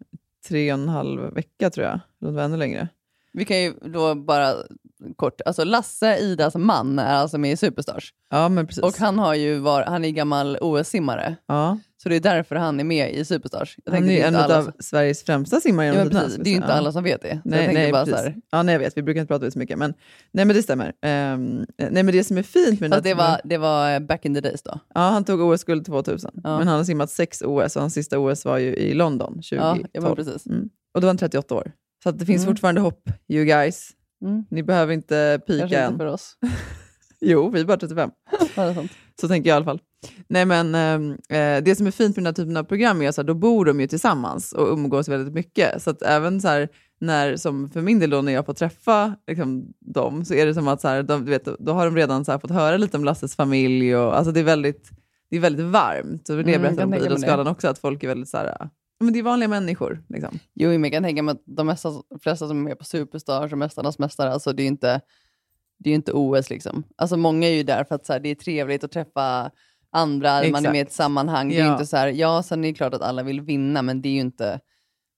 [0.49, 2.01] tre och en halv vecka tror jag.
[2.21, 2.89] Det var ännu längre.
[3.33, 4.55] Vi kan ju då bara
[5.17, 8.13] kort, alltså Lasse, Idas man, är alltså med i Superstars.
[8.31, 8.85] Ja, men precis.
[8.85, 11.79] Och han, har ju var, han är gammal OS-simmare, ja.
[12.03, 13.77] så det är därför han är med i Superstars.
[13.85, 16.51] Jag Han är ju en alla av Sveriges främsta simmare Ja, genom men tiderna, det
[16.51, 17.29] är ju inte alla som vet det.
[17.29, 18.97] Så jag Nej, nej, bara så här, Ja, nej, jag vet.
[18.97, 19.79] Vi brukar inte prata så mycket.
[19.79, 19.95] Men,
[20.33, 20.93] nej, men det stämmer.
[21.03, 24.35] Ehm, nej, men det som är fint med Fast det var, det var back in
[24.35, 24.81] the days då.
[24.95, 26.31] Ja, han tog OS-guld 2000.
[26.35, 26.59] Ja.
[26.59, 29.87] Men han har simmat sex OS och hans sista OS var ju i London 2012.
[29.93, 30.47] Ja, ja precis.
[30.47, 30.69] Mm.
[30.95, 31.73] Och då var han 38 år.
[32.03, 32.55] Så det finns Mm.
[32.55, 33.91] fortfarande hopp, you guys.
[34.25, 34.45] Mm.
[34.51, 35.99] Ni behöver inte pika än.
[35.99, 36.37] för oss.
[37.27, 38.11] Jo, vi är bara 35.
[38.57, 38.93] Ja, det är sant.
[39.21, 39.81] Så tänker jag i alla fall.
[40.29, 43.09] Nej, men ehm, eh, det som är fint med den här typen av program är
[43.09, 45.83] att då bor de ju tillsammans och umgås väldigt mycket.
[45.83, 46.69] Så att även så här,
[47.01, 50.55] när, som för min del då, när jag får träffa liksom, dem, så är det
[50.55, 52.77] som att så här, de, du vet, då har de redan så här, fått höra
[52.77, 53.97] lite om Lasses familj.
[53.97, 54.91] Och, alltså, det, är väldigt,
[55.31, 56.29] det är väldigt varmt.
[56.29, 58.69] Och det Mm, berättar de på Idrottsgalan också, att folk är väldigt så här,
[59.01, 60.03] men det är vanliga människor.
[60.09, 60.39] Liksom.
[60.55, 61.89] Jo, men jag kan tänka mig att de mesta,
[62.23, 65.01] flesta som är med på Superstars och Mästarnas Mästare, alltså det är ju inte,
[65.79, 66.85] det är inte OS liksom.
[66.97, 69.51] Alltså många är ju där för att så här, det är trevligt att träffa
[69.91, 70.63] andra, man är Exakt.
[70.63, 71.49] med i ett sammanhang.
[71.49, 71.73] Det är Ja.
[71.73, 74.13] inte så här, ja sen är det klart att alla vill vinna, men det är
[74.13, 74.61] ju inte,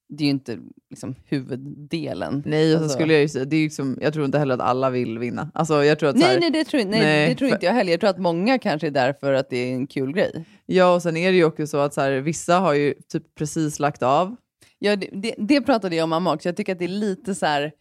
[0.08, 0.58] det är ju inte
[0.90, 2.42] liksom, huvuddelen.
[2.46, 4.38] Nej, och så Alltså- skulle jag ju säga, det är ju liksom, jag tror inte
[4.38, 5.50] heller att alla vill vinna.
[5.54, 7.66] Alltså, jag tror att, så här, Nej, nej, det tror, nej, nej, det tror inte
[7.66, 7.90] jag heller.
[7.90, 10.44] Jag tror att många kanske är där för att det är en kul grej.
[10.66, 13.34] Ja, och sen är det ju också så att så här, vissa har ju typ
[13.34, 14.36] precis lagt av.
[14.78, 16.48] Ja, det, det, det pratade jag om mamma också.
[16.48, 17.72] Jag tycker att det är lite så här,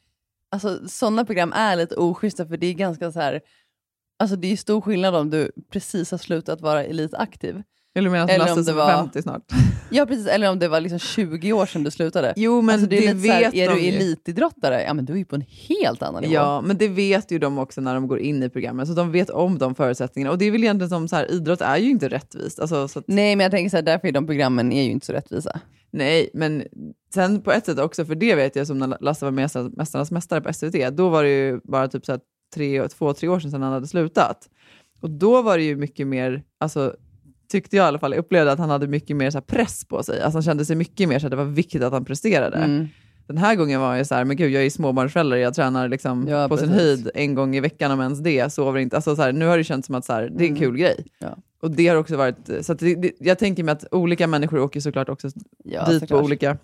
[0.52, 3.42] alltså sådana program är lite oschyssta för det är ganska så här,
[4.20, 7.62] alltså det är stor skillnad om du precis har slutat vara elitaktiv.
[7.96, 9.42] Eller menar Eller Lasse om det var- är 50 snart?
[9.90, 12.34] Ja precis, eller om det var liksom 20 år sedan du slutade.
[12.36, 13.90] Jo, men alltså, det är, det lite så här, vet är du ju.
[13.96, 16.34] elitidrottare, ja men du är ju på en helt annan nivå.
[16.34, 19.12] Ja, men det vet ju de också när de går in i programmet, så de
[19.12, 20.32] vet om de förutsättningarna.
[20.32, 22.60] Och det är väl egentligen som så här, idrott är ju inte rättvist.
[22.60, 24.92] Alltså, så att, Nej men jag tänker så här, därför är de programmen är ju
[24.92, 25.60] inte så rättvisa.
[25.92, 26.64] nej, men
[27.14, 30.12] sen på ett sätt också, för det vet jag som när Lasse var Mästarnas Mästarnas
[30.12, 32.22] Mästare på SVT, då var det ju bara typ så här
[32.56, 34.50] tre, två, tre år sedan han hade slutat.
[35.02, 36.96] Och då var det ju mycket mer, alltså,
[37.50, 40.04] tyckte jag i alla fall, jag upplevde att han hade mycket mer så press på
[40.04, 40.22] sig.
[40.22, 42.58] Alltså han kände sig mycket mer så att det var viktigt att han presterade.
[42.58, 42.88] Mm.
[43.28, 46.28] Den här gången var jag så här, men gud jag är småbarnsförälder, jag tränar liksom
[46.28, 46.82] Ja, på sin precis.
[46.84, 48.96] höjd en gång i veckan om ens det, sover inte.
[48.96, 50.60] Alltså så här, nu har det känts som att så här, det är en Mm.
[50.60, 51.06] kul grej.
[51.20, 51.38] Ja.
[51.62, 54.80] Och det har också varit, så det, det, jag tänker mig att olika människor åker
[54.80, 55.30] såklart också
[55.64, 56.20] Ja, dit såklart.
[56.20, 56.58] på olika...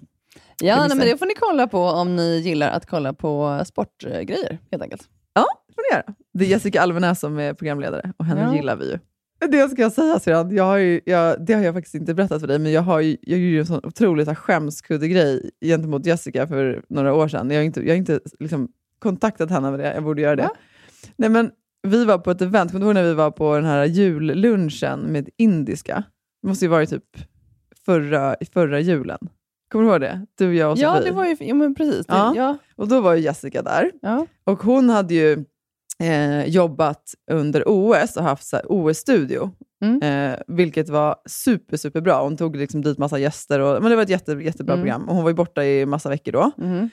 [0.63, 4.57] Ja, nej, men det får ni kolla på om ni gillar att kolla på sportgrejer
[4.71, 5.03] helt enkelt.
[5.33, 6.15] Ja, det får ni göra.
[6.33, 8.55] Det är Jessica Alvenäs som är programledare och henne Ja.
[8.55, 8.99] gillar vi ju.
[9.49, 12.39] Det ska jag säga sedan, jag har ju, jag, det har jag faktiskt inte berättat
[12.41, 16.47] för dig, men jag, har ju, jag gjorde en sån otroligt så skämskudde-grej gentemot Jessica
[16.47, 17.49] för några år sedan.
[17.49, 18.67] Jag har inte, jag har inte liksom
[18.99, 20.43] kontaktat henne med det, jag borde göra det.
[20.43, 20.49] Va?
[21.15, 21.51] Nej, men
[21.87, 24.99] vi var på ett event, kommer du ihåg när vi var på den här jullunchen
[24.99, 26.03] med indiska?
[26.41, 27.05] Det måste ju varit typ
[27.85, 29.19] förra, förra julen.
[29.71, 30.25] Kommer du ihåg det?
[30.37, 31.09] Du, jag och Ja, Sofie.
[31.09, 32.05] det var ju, ja men precis.
[32.05, 32.33] Det, Ja.
[32.35, 32.57] ja.
[32.75, 33.91] Och då var ju Jessica där.
[34.01, 34.27] Ja.
[34.43, 35.45] Och hon hade ju
[36.01, 39.51] eh, jobbat under OS och haft OS-studio.
[39.83, 40.01] Mm.
[40.31, 42.23] Eh, vilket var super, super bra.
[42.23, 43.59] Hon tog liksom dit massa gäster.
[43.59, 44.83] Och, men det var ett jätte, jättebra Mm.
[44.83, 45.09] program.
[45.09, 46.51] Och hon var ju borta i massa veckor då.
[46.57, 46.89] Mhm.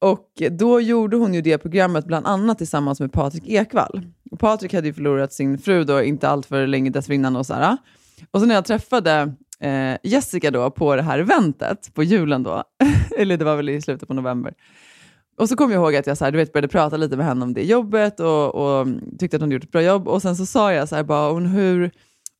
[0.00, 4.02] Och då gjorde hon ju det programmet bland annat tillsammans med Patrik Ekwall.
[4.30, 7.36] Och Patrik hade ju förlorat sin fru då inte allt för länge dessförinnan.
[7.36, 7.76] Och, så här.
[8.30, 12.62] och så när jag träffade eh, Jessica då på det här eventet, på julen då,
[13.18, 14.54] eller det var väl i slutet på november,
[15.38, 17.26] och så kom jag ihåg att jag så här, du vet, började prata lite med
[17.26, 18.86] henne om det jobbet och, och
[19.18, 20.08] tyckte att hon gjort ett bra jobb.
[20.08, 21.90] Och sen så sa jag så här, bara, hon, hur,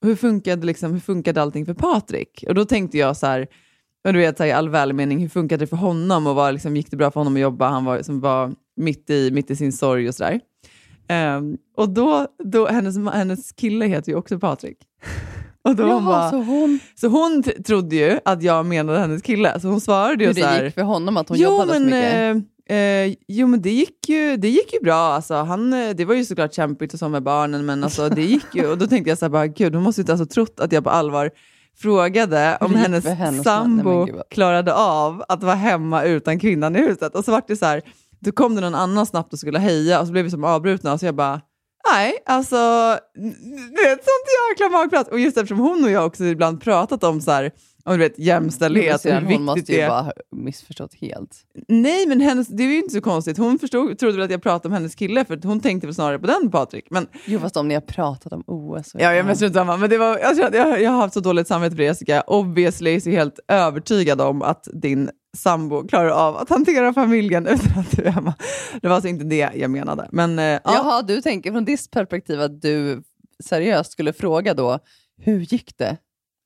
[0.03, 2.45] hur, funkade liksom, hur funkade allting för Patrik?
[2.49, 3.47] Och då tänkte jag så här,
[4.07, 6.53] och du vet, så här, i all välmening, hur funkade det för honom och vad,
[6.53, 7.69] liksom, gick det bra för honom att jobba?
[7.69, 10.41] Han var, som var mitt i, mitt i sin sorg och sådär.
[11.09, 14.79] Ehm, och då, då hennes, hennes kille heter ju också Patrik.
[15.63, 19.23] Och då hon Jaha, bara, så hon, så hon trodde ju att jag menade hennes
[19.23, 21.51] kille, så hon svarade ju hur så det här, gick för honom att hon jo,
[21.51, 22.37] jobbade så men, mycket.
[22.37, 24.95] eh, eh, jo, men det gick ju, det gick ju bra.
[24.95, 28.23] Alltså, han, eh, det var ju såklart kämpigt och så med barnen, men alltså, det
[28.23, 28.67] gick ju.
[28.71, 30.61] Och då tänkte jag så här, bara, gud, hon måste ju inte ha så trott
[30.61, 31.31] att jag på allvar
[31.79, 33.35] frågade om det hennes, hennes?
[33.35, 37.15] Nej, sambo vad- klarade av att vara hemma utan kvinnan i huset.
[37.15, 37.83] Och så var det så här,
[38.21, 40.93] då kom det någon annan snabbt och skulle heja och så blev vi som avbrutna.
[40.93, 41.41] Och så jag bara,
[41.93, 42.57] nej, alltså,
[43.19, 43.35] n-
[43.77, 45.11] du vet, sånt jäkla magplats.
[45.11, 47.51] Och just eftersom hon och jag också ibland pratat om så här,
[47.89, 51.45] om du vet, jämställdhet, hur hon måste ju det bara missförstått helt.
[51.69, 53.39] Nej, men hennes, det är ju inte så konstigt.
[53.39, 56.19] Hon förstod, trodde väl att jag pratade om hennes kille, för hon tänkte väl snarare
[56.19, 56.87] på den Patrik.
[56.91, 58.91] Men, Jo, fast om ni har pratat om OS.
[58.95, 59.77] ja, jag, men, strunt samma.
[59.77, 62.23] men det var, jag, jag, jag har haft så dåligt samvete för Jessica.
[62.27, 67.79] Obviously är jag helt övertygad om att din sambo klarar av att hantera familjen utan
[67.81, 68.35] att du är hemma.
[68.81, 70.09] Det var alltså inte det jag menade.
[70.13, 70.61] Men, eh, ja.
[70.65, 73.03] Jaha, du tänker från ditt perspektiv att du
[73.45, 74.79] seriöst skulle fråga då,
[75.19, 75.97] hur gick det?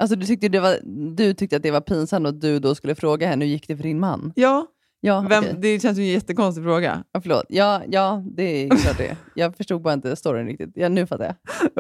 [0.03, 0.77] Alltså du tyckte, det var,
[1.17, 3.77] du tyckte att det var pinsamt och du då skulle fråga henne, hur gick det
[3.77, 4.33] för din man?
[4.37, 4.67] ja,
[5.05, 5.57] Ja, vem, okej.
[5.59, 7.05] det känns ju en jättekonstig fråga.
[7.13, 7.45] ja, förlåt.
[7.49, 9.17] Ja, ja, det är klart det.
[9.35, 10.71] Jag förstod bara inte storyn riktigt.
[10.75, 11.35] Ja, nu fattar jag.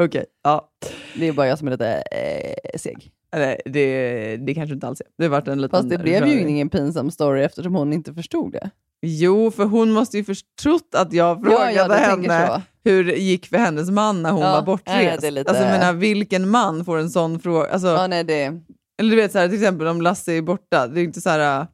[0.05, 0.71] Okej, ja.
[1.17, 3.13] Det är bara jag som är lite eh, seg.
[3.33, 5.07] Eller, det, det kanske inte alls är.
[5.19, 8.15] Det har varit en liten Fast det blev ju ingen pinsam story eftersom hon inte
[8.15, 8.71] förstod det.
[9.07, 13.47] Jo, för hon måste ju förstått att jag frågade ja, tänker henne hur det gick
[13.47, 15.23] för hennes man när hon Ja, var bortrest.
[15.23, 17.69] nej, lite- Alltså, menar, vilken man får en sån fråga?
[17.71, 18.61] Alltså, Ja, nej, det,
[19.01, 21.31] Eller du vet, så här, till exempel om Lasse är borta, det är inte så
[21.31, 21.67] här...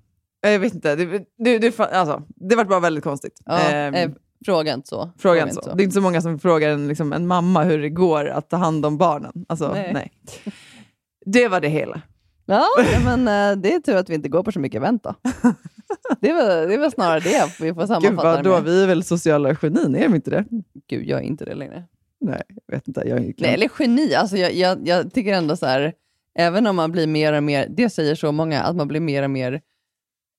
[0.47, 3.41] äh, Jag vet inte, det, det, det, alltså, det vart bara väldigt konstigt.
[3.45, 4.11] ja, Ehm, eh,
[4.47, 5.11] fråga inte så.
[5.19, 5.75] Fråga inte så.
[5.75, 8.51] Det är inte så många som frågar en, liksom, en mamma hur det går att
[8.51, 9.33] ta hand om barnen.
[9.49, 9.91] Alltså, Nej.
[9.95, 10.13] nej.
[11.27, 12.01] Det var det hela.
[12.51, 12.67] Ja,
[13.05, 15.15] men eh, det är tur att vi inte går på så mycket event då.
[16.21, 18.55] Det var, det var snarare det vi får Gud, sammanfatta vad det då?
[18.55, 18.65] med.
[18.65, 20.45] Vi är väl sociala genin, är vi inte det?
[20.89, 21.85] Gud, jag är inte det längre.
[22.21, 23.01] Nej, jag vet inte.
[23.01, 25.93] Jag är Nej, eller geni, alltså jag, jag, jag tycker ändå så här,
[26.39, 29.23] även om man blir mer och mer, det säger så många, att man blir mer
[29.23, 29.61] och mer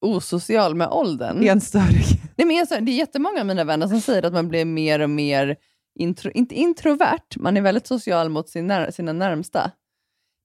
[0.01, 1.43] osocial med åldern.
[1.47, 2.05] enstörig.
[2.35, 4.99] Nej, men sa- det är jättemånga av mina vänner som säger att man blir mer
[4.99, 5.55] och mer,
[5.99, 9.71] intro, inte introvert, man är väldigt social mot sin när, sina närmsta.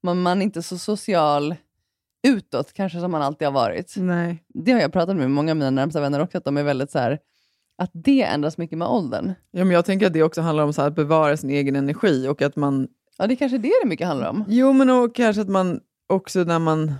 [0.04, 1.54] Men man är inte så social
[2.26, 3.94] utåt kanske som man alltid har varit.
[3.96, 4.44] Nej.
[4.48, 6.90] Det har jag pratat med många av mina närmsta vänner också, att de är väldigt
[6.90, 7.18] så här,
[7.78, 9.32] att det ändras mycket med åldern.
[9.50, 11.76] Ja, men jag tänker att det också handlar om så här, att bevara sin egen
[11.76, 12.88] energi och att man...
[13.18, 14.44] Ja, det är kanske det det mycket handlar om.
[14.48, 16.94] Jo, men och kanske att man också när man...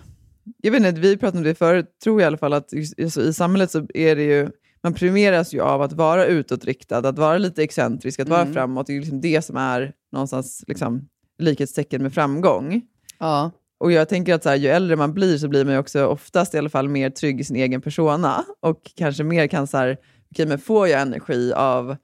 [0.62, 3.01] jag vet inte, vi pratade om det förut, tror jag i alla fall att just,
[3.01, 4.51] alltså, i samhället så är det ju,
[4.83, 8.55] man premieras ju av att vara utåtriktad, att vara lite excentrisk, att vara Mm.
[8.55, 8.87] framåt.
[8.87, 12.83] Det är liksom det som är någonstans liksom, likhetstecken med framgång.
[13.18, 13.50] Ja.
[13.79, 16.07] Och jag tänker att så här, ju äldre man blir så blir man ju också
[16.07, 19.77] oftast i alla fall mer trygg i sin egen persona och kanske mer kan så
[19.77, 19.96] här,
[20.31, 21.96] okej men får jag energi av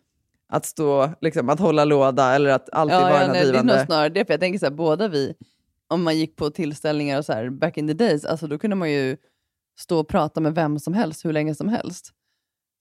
[0.48, 3.58] att stå, liksom, att hålla låda eller att alltid Ja, vara ja, den nej, det
[3.58, 5.34] är nog snarare det, för jag tänker så här, båda vi,
[5.88, 8.76] om man gick på tillställningar och så här, back in the days, alltså då kunde
[8.76, 9.16] man ju
[9.78, 12.12] stå och prata med vem som helst hur länge som helst.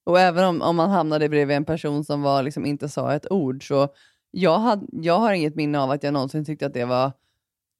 [0.05, 3.31] Och även om, om man hamnade bredvid en person som var, liksom, inte sa ett
[3.31, 3.87] ord, så
[4.31, 7.11] jag, hade, jag har inget minne av att jag någonsin tyckte att det var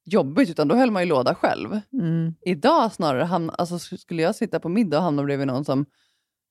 [0.04, 1.80] jobbigt, utan då höll man ju låda själv.
[1.92, 2.34] Mm.
[2.40, 5.86] Idag snarare, hamna, alltså, skulle jag sitta på middag och hamna bredvid någon som,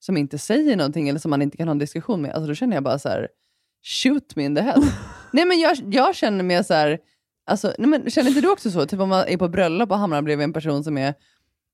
[0.00, 2.54] som inte säger någonting eller som man inte kan ha en diskussion med, alltså, då
[2.54, 3.28] känner jag bara så här,
[3.82, 4.82] shoot me in the head.
[5.32, 6.98] nej men jag, jag känner mig så här,
[7.46, 8.86] alltså, nej, men, känner inte du också så?
[8.86, 11.14] Typ om man är på bröllop och hamnar bredvid en person som är,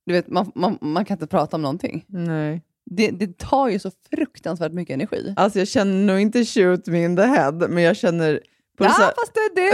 [0.07, 2.05] du vet, man, man, man kan inte prata om någonting.
[2.09, 2.63] Nej.
[2.91, 5.35] Det, det tar ju så fruktansvärt mycket energi.
[5.37, 8.41] Alltså jag känner nog inte shoot me in the head, men jag känner...
[8.85, 9.71] Ja, så fast det, det,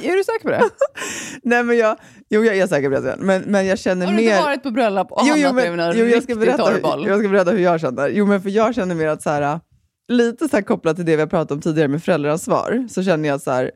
[0.00, 0.70] det, är du säker på det?
[1.42, 1.96] Nej men jag,
[2.28, 4.32] jo jag är säker på det, men, men jag känner Har du mer...
[4.32, 7.06] inte varit på bröllop och jo, hamnat jo, men, någon jo, jag, ska berätta, torrboll?
[7.06, 8.08] jag ska berätta hur jag känner.
[8.08, 9.60] Jo, men för jag känner mer att så här,
[10.08, 13.28] lite så här kopplat till det vi har pratat om tidigare med föräldraansvar, så känner
[13.28, 13.70] jag så här,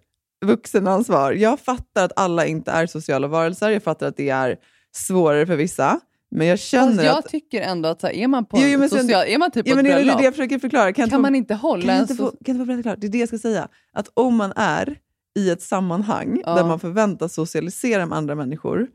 [0.44, 4.56] vuxenansvar, jag fattar att alla inte är sociala varelser, jag fattar att det är
[4.96, 6.00] svårare för vissa,
[6.34, 7.28] men jag känner Fast jag att...
[7.28, 9.50] tycker ändå att så här, är man på Jo, jo, men sen- social, är man
[9.50, 10.92] typ på men ett det är det bröllop, jag försöker förklara.
[10.92, 13.00] Kan, kan få- man inte hålla kan en inte få, kan inte få berätta klart?
[13.00, 13.68] Det är det jag ska säga.
[13.92, 14.98] Att om man är
[15.38, 16.54] i ett sammanhang Ja.
[16.54, 18.86] där man förväntas socialisera med andra människor,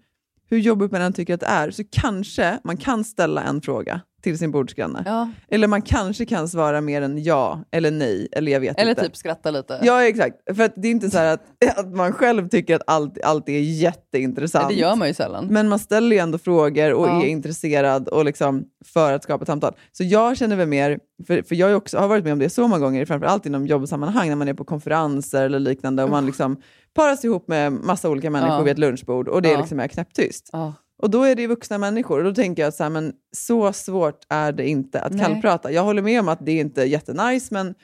[0.50, 4.02] hur jobbigt man än tycker att det är, så kanske man kan ställa en fråga
[4.22, 5.04] till sin bordsgranne.
[5.06, 5.30] Ja.
[5.52, 9.04] Eller man kanske kan svara mer än ja eller nej, eller jag vet Eller inte.
[9.04, 9.80] typ skratta lite.
[9.84, 10.56] Ja, exakt.
[10.56, 11.44] För att det är inte så här att,
[11.78, 14.70] att man själv tycker att allt, allt är jätteintressant.
[14.70, 15.48] det gör man ju sällan.
[15.50, 17.24] Men man ställer ju ändå frågor och Ja.
[17.24, 19.74] är intresserad och liksom för att skapa ett samtal.
[19.92, 22.68] Så jag känner väl mer, för, för jag också har varit med om det så
[22.68, 26.62] många gånger, framförallt inom jobbsammanhang, när man är på konferenser eller liknande och man liksom
[26.94, 28.62] paras ihop med massa olika människor Ja.
[28.64, 29.58] vid ett lunchbord och det Ja.
[29.58, 30.50] liksom är knäpptyst.
[30.54, 30.74] Ja.
[31.00, 33.74] Och då är det ju vuxna människor och då tänker jag så här, men så
[33.74, 35.26] svårt är det inte att Nej.
[35.26, 35.72] kallprata.
[35.72, 37.76] Jag håller med om att det inte är jättenice, men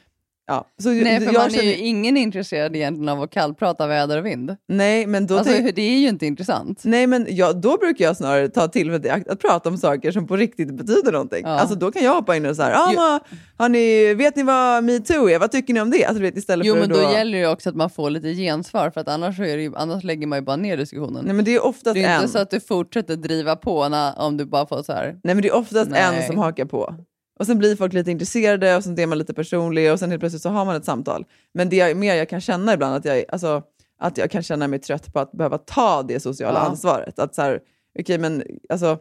[0.48, 0.68] ja.
[0.84, 4.18] Så Nej, för jag man känner, är ju ingen intresserad egentligen av att kallprata väder
[4.18, 4.56] och vind.
[4.68, 6.82] nej, men då Alltså, tänk- det är ju inte intressant.
[6.84, 10.12] Nej, men ja, då brukar jag snarare ta tillfället i akt att prata om saker
[10.12, 11.42] som på riktigt betyder någonting.
[11.44, 11.50] Ja.
[11.60, 13.20] Alltså då kan jag hoppa in och så här, ah,
[13.58, 15.40] har ni, vet ni vad metoo är?
[15.40, 16.06] Vad tycker ni om det?
[16.06, 17.12] Alltså, vet, istället Jo, för men då då...
[17.12, 20.28] gäller det också att man får lite gensvar, för att annars, är det annars lägger
[20.28, 21.26] man ju bara ner diskussionen.
[21.26, 22.22] Nej, men det är oftast det är en.
[22.22, 25.06] inte så att du fortsätter driva på när, om du bara får så här.
[25.24, 26.02] Nej, men det är oftast Nej.
[26.22, 26.96] en som hakar på.
[27.40, 30.20] Och sen blir folk lite intresserade och sen är man lite personlig och sen helt
[30.20, 31.26] plötsligt så har man ett samtal.
[31.54, 33.64] Men det är mer jag kan känna ibland att jag, alltså,
[34.00, 36.66] att jag kan känna mig trött på att behöva ta det sociala Ja.
[36.66, 37.20] ansvaret.
[37.20, 37.60] Att så här,
[38.00, 38.98] okej, men alltså,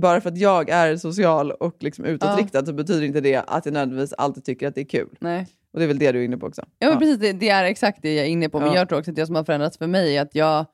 [0.00, 3.72] bara för att jag är social och liksom utåtriktad så betyder inte det att jag
[3.72, 5.16] nödvändigtvis alltid tycker att det är kul.
[5.20, 5.46] Nej.
[5.72, 6.62] Och det är väl det du är inne på också.
[6.78, 7.18] Ja, men precis.
[7.18, 8.60] Det, det är exakt det jag är inne på.
[8.60, 8.74] Men Ja.
[8.74, 10.66] jag tror också att det som har förändrats för mig är att jag...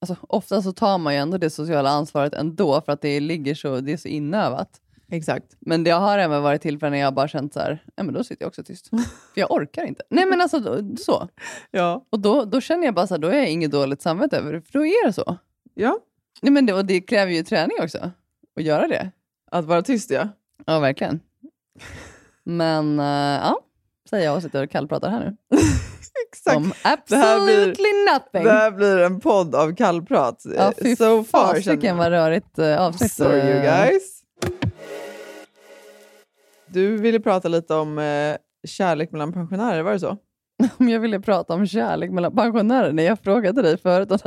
[0.00, 3.54] Alltså, ofta så tar man ju ändå det sociala ansvaret ändå, för att det ligger
[3.54, 4.80] så, det är så inövat.
[5.12, 5.56] Exakt.
[5.60, 8.24] Men det har även varit tillfällen när jag bara känt så här, ja men då
[8.24, 8.88] sitter jag också tyst.
[9.34, 10.02] För jag orkar inte.
[10.10, 11.28] Nej men alltså då- så.
[11.70, 12.06] Ja.
[12.10, 14.52] Och då, då känner jag bara så här, då är jag inget dåligt samvete över
[14.52, 15.36] det, för då är det så.
[15.74, 15.98] ja,
[16.42, 18.10] Nej, men det, och det kräver ju träning också,
[18.56, 19.10] att göra det.
[19.50, 20.28] att vara tyst ja.
[20.66, 21.20] Ja, verkligen.
[22.44, 23.06] Men äh,
[23.42, 23.60] ja,
[24.10, 25.36] säger jag och sitter och kallpratar här nu.
[26.28, 26.56] Exakt.
[26.56, 26.72] Om
[27.08, 28.44] Det här blir- absolutely nothing.
[28.44, 30.42] Det här blir en podd av kallprat.
[30.56, 31.54] ja, fy so far.
[31.54, 33.12] fasiken vad rörigt äh, avsnitt.
[33.12, 34.21] Sorry you guys.
[36.72, 38.36] Du ville prata lite om eh,
[38.68, 40.16] kärlek mellan pensionärer, var det så?
[40.78, 44.08] Om jag ville prata om kärlek mellan pensionärer när jag frågade dig förut.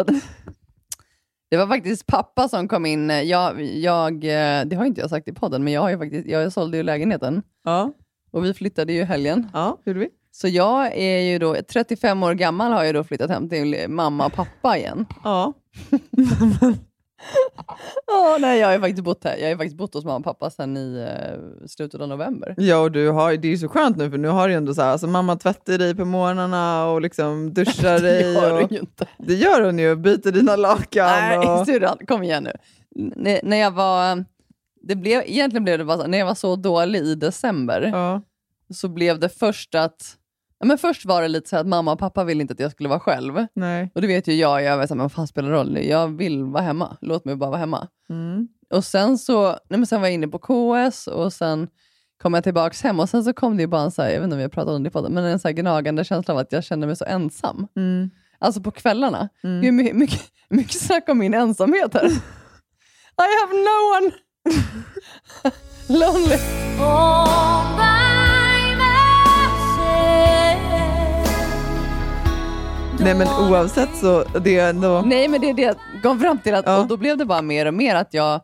[1.49, 3.09] Det var faktiskt pappa som kom in.
[3.09, 6.51] Jag, jag, eh, det har inte jag sagt i podden, men jag, har faktiskt, jag
[6.53, 7.91] sålde ju lägenheten Ja.
[8.31, 9.47] och vi flyttade ju helgen.
[9.53, 10.09] Ja, gjorde vi?
[10.31, 14.25] Så jag är ju då 35 år gammal har jag då flyttat hem till mamma
[14.25, 15.05] och pappa igen.
[15.23, 15.53] Ja.
[18.25, 19.37] Ja, nej, jag har faktiskt bott här.
[19.37, 22.55] Jag har faktiskt bott hos mamma och pappa sedan i eh, slutet av november.
[22.57, 24.57] Ja, och du har, det är ju så skönt nu för nu har du ju
[24.57, 28.23] ändå så här, alltså mamma tvättar dig på morgnarna och liksom duschar dig.
[28.23, 29.07] Det gör och, du ju inte.
[29.17, 31.05] det gör hon ju, byter dina lakan.
[31.05, 32.51] Nej, och, syrran, kom igen nu.
[32.99, 34.25] N- när jag var...
[34.81, 38.21] Det blev, egentligen blev det bara så, när jag var så dålig i december ja.
[38.73, 40.15] så blev det först att...
[40.59, 42.71] Ja, men först var det lite så att mamma och pappa ville inte att jag
[42.71, 43.45] skulle vara själv.
[43.53, 43.91] Nej.
[43.95, 45.77] Och det vet ju jag, jag var så här, men vad fan spelar det roll?
[45.77, 47.87] Jag vill vara hemma, låt mig bara vara hemma.
[48.09, 48.47] Mm.
[48.73, 51.67] Och sen så nej men sen var jag inne på KS och sen
[52.21, 54.19] kom jag tillbaks hem och sen så kom det ju bara en så här, jag
[54.19, 56.33] vet inte om jag pratade om det i podden, men en så här gnagande känsla
[56.33, 57.67] av att jag kände mig så ensam.
[57.75, 58.09] Mm.
[58.39, 59.29] Alltså på kvällarna.
[59.43, 59.61] Mm.
[59.63, 62.05] Hur mycket, mycket, mycket snack om min ensamhet här.
[63.17, 64.11] I have no one.
[65.99, 66.37] Lonely.
[73.05, 75.03] Nej men oavsett så, det är ändå...
[75.05, 76.55] Nej, men det är det jag kom fram till.
[76.55, 76.79] Att, Ja.
[76.81, 78.41] Och då blev det bara mer och mer att jag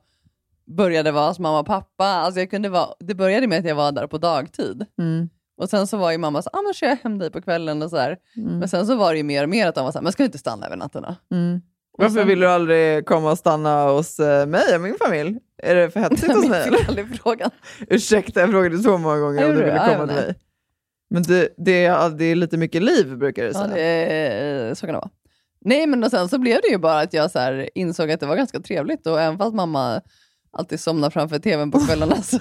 [0.78, 2.06] började vara som mamma och pappa.
[2.06, 4.86] Alltså jag kunde vara, det började med att jag var där på dagtid.
[5.00, 5.30] Mm.
[5.58, 7.82] Och sen så var ju mamma så ah, men kör jag hem dig på kvällen
[7.82, 8.18] och så här.
[8.38, 8.60] Mm.
[8.60, 10.12] Men sen så var det ju mer och mer att de var så här, men
[10.12, 11.16] ska du inte stanna över nätterna?
[11.32, 11.62] Mm.
[11.94, 15.40] Och Varför sen- vill du aldrig komma och stanna hos eh, mig och min familj?
[15.64, 16.68] Är det för hetsigt hos mig?
[16.72, 17.50] Jag fick aldrig frågan.
[17.88, 20.36] Ursäkta, jag frågade så många gånger om du ville komma till mig.
[21.12, 23.68] Men det, det, är, det är lite mycket liv brukar du Ja, säga.
[23.68, 25.10] det, är- så kan det vara.
[25.66, 28.26] Nej, men och sen så blev det ju bara att jag så insåg att det
[28.26, 30.02] var ganska trevligt och även fast mamma
[30.52, 32.40] alltid somnar framför tvn på kvällarna så,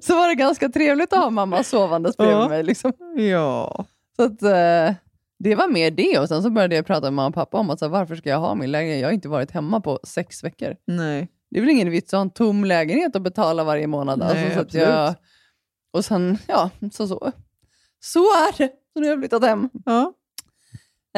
[0.00, 2.48] så var det ganska trevligt att ha mamma sovandes bredvid Ja.
[2.48, 2.62] mig.
[2.62, 2.92] Liksom.
[3.16, 3.84] Ja.
[4.16, 4.94] Så att, eh,
[5.38, 7.70] det var mer det och sen så började jag prata med mamma och pappa om
[7.70, 9.00] att så här, varför ska jag ha min lägenhet?
[9.00, 10.76] Jag har inte varit hemma på sex veckor.
[10.86, 11.28] Nej.
[11.50, 14.18] Det är väl ingen vits att ha en tom lägenhet att betala varje månad.
[14.18, 15.14] Nej, alltså, så jag,
[15.92, 17.32] och sen, ja, så så.
[18.04, 18.72] Så är det.
[18.92, 19.68] Så nu har jag flyttat hem.
[19.84, 20.14] Ja.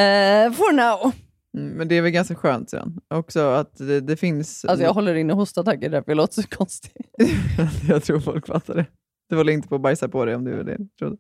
[0.03, 1.13] Eh, for now.
[1.57, 3.01] Mm, Men det är väl ganska skönt sen.
[3.15, 4.65] Också att det, det finns...
[4.65, 6.93] Alltså jag håller inne hostattacker därför jag låter så konstig.
[7.89, 8.87] jag tror folk fattar det.
[9.29, 10.79] Du håller inte på att bajsa på dig om du är det.
[10.99, 11.17] Trodde.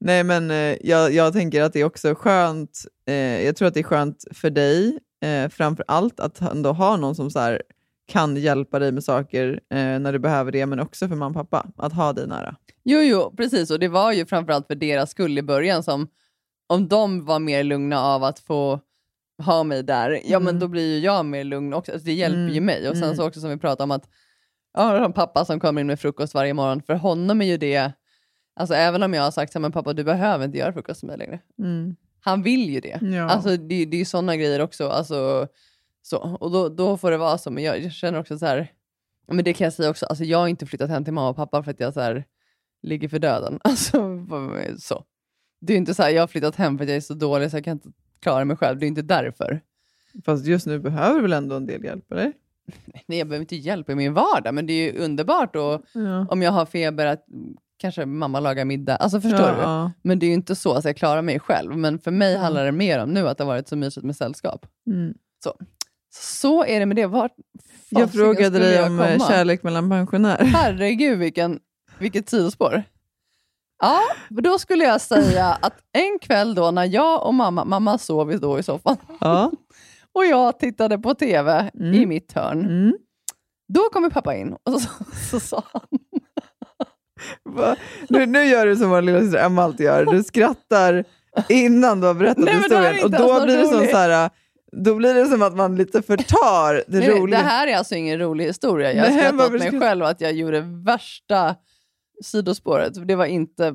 [0.00, 2.84] Nej, men eh, jag, jag tänker att det är också skönt.
[3.08, 6.96] Eh, jag tror att det är skönt för dig, eh, framför allt, att ändå ha
[6.96, 7.62] någon som så här,
[8.08, 11.50] kan hjälpa dig med saker eh, när du behöver det, men också för mamma och
[11.50, 11.66] pappa.
[11.76, 12.56] Att ha dig nära.
[12.84, 13.70] Jo, jo, precis.
[13.70, 16.08] Och det var ju framförallt för deras skull i början som
[16.66, 18.80] om de var mer lugna av att få
[19.42, 20.60] ha mig där, ja men Mm.
[20.60, 21.92] då blir ju jag mer lugn också.
[21.92, 22.88] Alltså, det hjälper ju Mm, mig.
[22.88, 23.16] Och sen mm.
[23.16, 24.08] så också som vi pratade om att
[24.74, 27.92] ja, pappa som kommer in med frukost varje morgon, för honom är ju det,
[28.60, 31.02] alltså även om jag har sagt så här, men pappa du behöver inte göra frukost
[31.02, 31.40] med mig längre.
[31.58, 31.96] Mm.
[32.20, 32.98] Han vill ju det.
[33.02, 33.30] Ja.
[33.30, 34.88] Alltså det, det är ju sådana grejer också.
[34.88, 35.48] Alltså,
[36.08, 36.18] så.
[36.18, 37.50] Och då, då får det vara så.
[37.50, 38.72] Men jag, jag känner också så här,
[39.26, 41.36] men det kan jag säga också, alltså, jag har inte flyttat hem till mamma och
[41.36, 42.24] pappa för att jag så här,
[42.82, 43.58] ligger för döden.
[43.64, 44.26] Alltså,
[44.78, 45.04] så.
[45.60, 47.50] Det är inte så här, jag har flyttat hem för att jag är så dålig
[47.50, 47.88] så jag kan inte
[48.20, 48.78] klara mig själv.
[48.78, 49.60] Det är inte därför.
[50.24, 52.32] Fast just nu behöver du väl ändå en del hjälp, eller?
[53.06, 56.26] Nej, jag behöver inte hjälp i min vardag, men det är ju underbart och Ja.
[56.30, 57.24] om jag har feber att
[57.78, 58.96] kanske mamma lagar middag.
[58.96, 59.60] Alltså förstår ja, du?
[59.62, 59.92] Ja.
[60.02, 61.76] Men det är ju inte så att jag klarar mig själv.
[61.76, 64.16] Men för mig handlar det mer om nu att det har varit så mysigt med
[64.16, 64.66] sällskap.
[64.86, 65.14] Mm.
[65.44, 65.54] Så
[66.66, 67.06] är det med det.
[67.06, 67.32] Vart
[67.88, 70.44] Jag frågade dig jag om eh, kärlek mellan pensionärer.
[70.44, 71.58] Herregud, vilken,
[71.98, 72.82] vilket sidospår.
[73.82, 78.40] Ja, då skulle jag säga att en kväll då när jag och mamma, mamma sov
[78.40, 79.52] då i soffan, Ja.
[80.12, 81.94] och jag tittade på TV Mm.
[81.94, 82.60] i mitt hörn.
[82.64, 82.98] Mm.
[83.68, 84.88] Då kom pappa in och så,
[85.30, 85.82] så sa han,
[87.44, 87.76] Va?
[88.08, 90.06] Nu, nu gör du som vår lilla syster Emma alltid gör.
[90.06, 91.04] Du skrattar
[91.48, 93.04] innan du har berättat Nej, historien.
[93.04, 94.30] Och då blir, det som så här,
[94.72, 97.38] då blir det som att man lite förtar det nej, nej, det roliga.
[97.38, 98.92] här är alltså ingen rolig historia.
[98.92, 101.54] Jag har skrattat åt mig själv att jag gjorde värsta
[102.24, 103.06] sidospåret.
[103.08, 103.74] Det var inte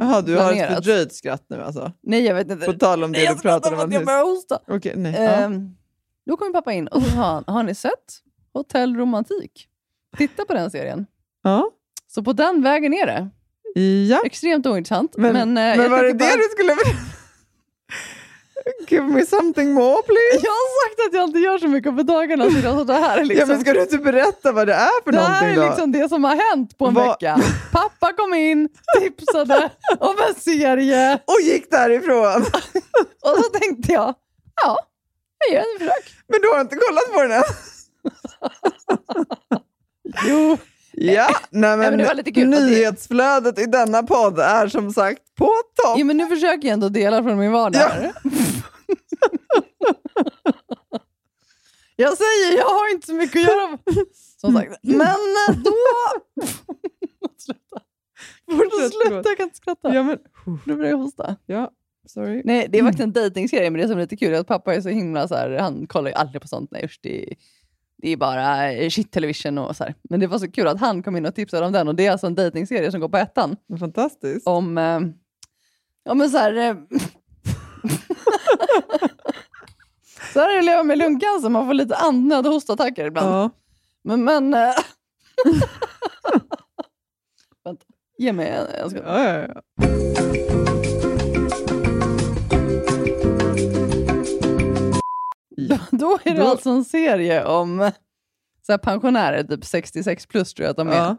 [0.00, 0.74] Jaha, du har ett planerat.
[0.74, 1.92] fördröjt skratt nu alltså?
[2.02, 2.66] Nej, jag vet inte.
[2.66, 4.58] På tal om det Nej, du pratade om att jag börjar hosta.
[4.68, 5.14] Okej, nej.
[5.18, 5.20] Ja.
[5.30, 5.70] Ehm,
[6.26, 7.92] då kom pappa in och så sa han, har ni sett
[8.52, 9.68] Hotell Romantik?
[10.18, 11.06] Titta på den serien.
[11.42, 11.70] Ja.
[12.06, 13.28] Så på den vägen är det.
[14.10, 14.22] ja.
[14.24, 15.16] Extremt ointressant.
[15.16, 17.11] Men, Men, men, eh, jag var det tänker det bara- du skulle berätta?
[18.88, 20.46] Give me something more please.
[20.46, 22.44] Jag har sagt att jag inte gör så mycket på dagarna.
[22.44, 25.04] Så det- det här är liksom, Ja, men ska du inte berätta vad det är
[25.04, 25.66] för det här någonting är då?
[25.68, 27.40] liksom det som har hänt på en Vad- vecka.
[27.72, 28.68] Pappa kom in,
[29.00, 32.42] tipsade om en serie Och gick därifrån.
[33.22, 34.14] och så tänkte jag,
[34.62, 34.78] ja,
[35.38, 36.14] jag gör en försök.
[36.28, 37.42] Men du har inte kollat på den än?
[40.28, 40.58] Jo,
[40.94, 42.54] Ja, nej, men, men det var lite kul.
[42.54, 45.44] Och det- nyhetsflödet i denna podd är som sagt på
[45.82, 45.98] topp.
[45.98, 47.82] ja, men nu försöker jag ändå dela från min vardag.
[48.02, 48.30] Ja.
[51.96, 53.78] jag säger, jag har inte så mycket att göra.
[54.40, 54.78] Som sagt.
[54.82, 55.72] Men eh, då...
[57.38, 57.80] Sluta.
[58.50, 59.94] Fortsätt, Sluta, jag kan inte skratta.
[59.94, 60.18] Ja, men,
[60.66, 61.36] Nu börjar jag hosta.
[61.46, 61.70] ja,
[62.06, 62.42] sorry.
[62.44, 64.74] Nej, det är faktiskt en dejtingserie, men det som är lite kul är att pappa
[64.74, 66.70] är så himla så här, han kollar ju aldrig på sånt.
[66.70, 67.34] Nej usch, det, är-
[67.96, 69.94] det är bara eh, shit television och så här.
[70.02, 72.06] Men det var så kul att han kom in och tipsade om den och det
[72.06, 73.56] är alltså en dejtingserie som går på ettan.
[73.78, 74.46] Fantastiskt.
[74.46, 75.00] Om, eh,
[76.04, 76.54] ja men så här...
[76.54, 76.76] Eh,
[80.32, 83.34] så här är det att leva med lungcancer, man får lite andnöd och hostattacker ibland.
[83.34, 83.50] Ja.
[84.04, 84.54] Men, men...
[84.54, 84.60] Eh,
[87.64, 87.84] vänta,
[88.18, 88.66] ge mig en.
[88.78, 89.62] Jag ska, Ja, ja, ja.
[95.68, 97.92] Då, då är det Då- alltså en serie om eh,
[98.66, 101.16] så pensionärer, typ 66 plus tror jag att de är, Ja.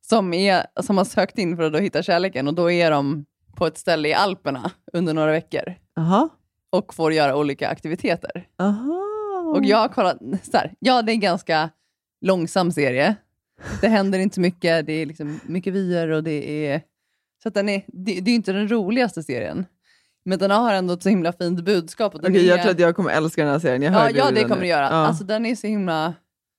[0.00, 3.24] som, är, som har sökt in för att hitta kärleken och då är de
[3.56, 6.28] på ett ställe i Alperna under några veckor Aha.
[6.70, 8.46] Och får göra olika aktiviteter.
[8.58, 9.04] Aha.
[9.56, 11.70] Och jag har kollat, så här, ja det är ganska
[12.20, 13.16] långsam serie.
[13.80, 16.82] Det händer inte så mycket, det är liksom mycket vyer och det är...
[17.42, 19.66] Så att den är, det, det är inte den roligaste serien.
[20.24, 22.14] Men den har ändå ett så himla fint budskap.
[22.14, 23.82] Och den Okej, är, jag tror att jag kommer älska den här serien.
[23.82, 24.60] Jag ja, ja, det kommer nu.
[24.62, 24.84] du göra.
[24.84, 24.90] Ja.
[24.90, 26.14] Alltså, den är så himla...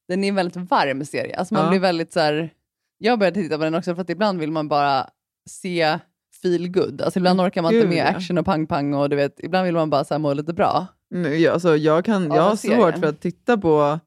[0.08, 1.36] Den är en väldigt varm serie.
[1.38, 1.70] Alltså, man Ja.
[1.70, 2.50] blir väldigt så här,
[2.98, 5.10] Jag började titta på den också för att ibland vill man bara
[5.50, 6.00] se
[6.42, 7.02] feel good.
[7.02, 8.18] Alltså, ibland orkar man inte Gud, med ja.
[8.18, 10.88] action och pang-pang och du vet, ibland vill man bara så här, må lite bra.
[11.10, 14.00] Nu, jag, alltså, jag, kan, jag har en svårt för att titta på,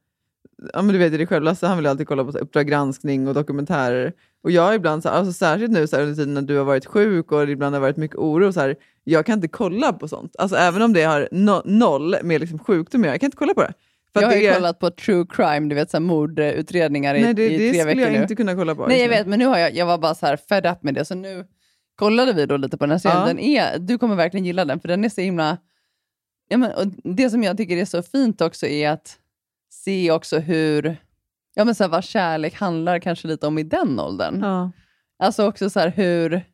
[0.73, 2.45] ja, men du vet ju det själv, Lasse han vill alltid kolla på så här
[2.45, 4.13] Uppdrag granskning och dokumentärer.
[4.45, 6.65] Och jag ibland, så här, alltså, särskilt nu så här, under tiden när du har
[6.65, 9.93] varit sjuk och det ibland har varit mycket oro, så här, jag kan inte kolla
[9.93, 10.37] på sånt.
[10.39, 13.63] Alltså även om det har no, noll med liksom, sjukdom jag kan inte kolla på
[13.63, 13.73] det.
[14.13, 17.15] För jag har ju det är, kollat på true crime, du vet så här, mordutredningar
[17.15, 18.23] i, nej, det, i det tre skulle veckor jag nu.
[18.23, 18.87] inte kunna kolla på.
[18.87, 19.17] Nej jag nu.
[19.17, 21.15] vet, men nu har jag, jag var bara så här fed up med det, så
[21.15, 21.45] nu
[22.03, 23.21] kollade vi då lite på den här serien.
[23.21, 23.27] Ja.
[23.27, 25.59] Den är, du kommer verkligen gilla den, för den är så himla...
[26.49, 29.19] Ja, men, och det som jag tycker är så fint också är att
[29.71, 30.97] se också hur,
[31.55, 34.41] ja men så här, vad kärlek handlar kanske lite om i den åldern.
[34.43, 34.71] Ja.
[35.19, 36.45] Alltså också så här hur,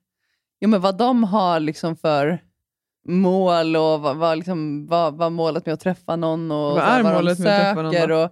[0.59, 2.39] ja men vad de har liksom för
[3.09, 7.03] mål och vad, vad, liksom, vad, vad målet med att träffa någon och Vad är
[7.03, 8.25] vad målet de med att träffa någon söker då?
[8.25, 8.31] Och,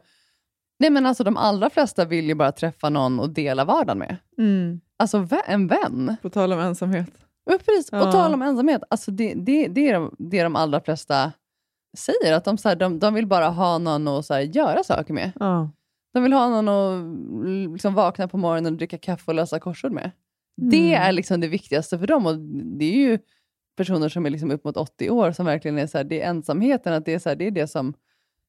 [0.78, 4.16] nej men alltså de allra flesta vill ju bara träffa någon och dela vardagen med.
[4.38, 4.80] Mm.
[4.98, 6.16] Alltså en vän.
[6.22, 7.10] På tal om ensamhet.
[7.44, 7.88] Ja, precis.
[7.92, 8.04] Ja.
[8.04, 11.32] På tal om ensamhet, alltså det, det, det, är de, det är de allra flesta
[11.98, 14.84] säger, att de, så här, de, de vill bara ha någon att så här, göra
[14.84, 15.32] saker med.
[15.40, 15.70] Ja.
[16.14, 19.92] De vill ha någon att liksom, vakna på morgonen och dricka kaffe och lösa korsord
[19.92, 20.10] med.
[20.56, 21.02] Det Mm.
[21.08, 22.26] är liksom det viktigaste för dem.
[22.26, 22.38] Och
[22.78, 23.18] det är ju
[23.76, 26.30] personer som är liksom upp mot 80 år som verkligen är så här, det är
[26.30, 27.94] ensamheten, att det är, så här, det, är det, som,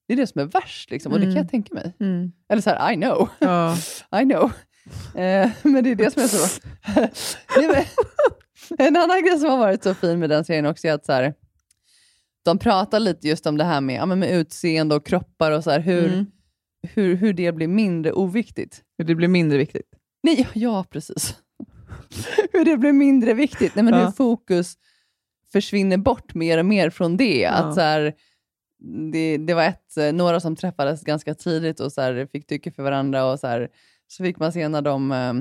[0.07, 0.91] det är det som är värst.
[0.91, 1.11] Liksom.
[1.13, 1.41] Och det kan Mm.
[1.43, 1.93] jag tänka mig.
[1.99, 2.31] Mm.
[2.49, 3.29] Eller så här, I know.
[3.39, 3.75] Ja.
[4.21, 4.51] I know.
[5.15, 6.61] Eh, men det är det som är så...
[7.57, 7.87] Nej,
[8.87, 11.11] en annan grej som har varit så fin med den serien också är att så
[11.11, 11.33] här,
[12.45, 15.63] de pratar lite just om det här med, ja, men med utseende och kroppar och
[15.63, 16.25] så här, hur, Mm.
[16.93, 18.81] hur, hur det blir mindre oviktigt.
[19.03, 19.87] Det blir mindre viktigt.
[20.23, 21.35] Nej, ja, ja precis.
[22.53, 23.75] hur det blir mindre viktigt.
[23.75, 24.05] Nej, men Ja.
[24.05, 24.73] Hur fokus
[25.51, 27.39] försvinner bort mer och mer från det.
[27.39, 27.51] Ja.
[27.51, 28.13] Att så här,
[29.11, 32.71] det, det var ett, eh, några som träffades ganska tidigt och så här, fick tycke
[32.71, 33.67] för varandra och så,
[34.07, 35.33] så fick man se när de eh,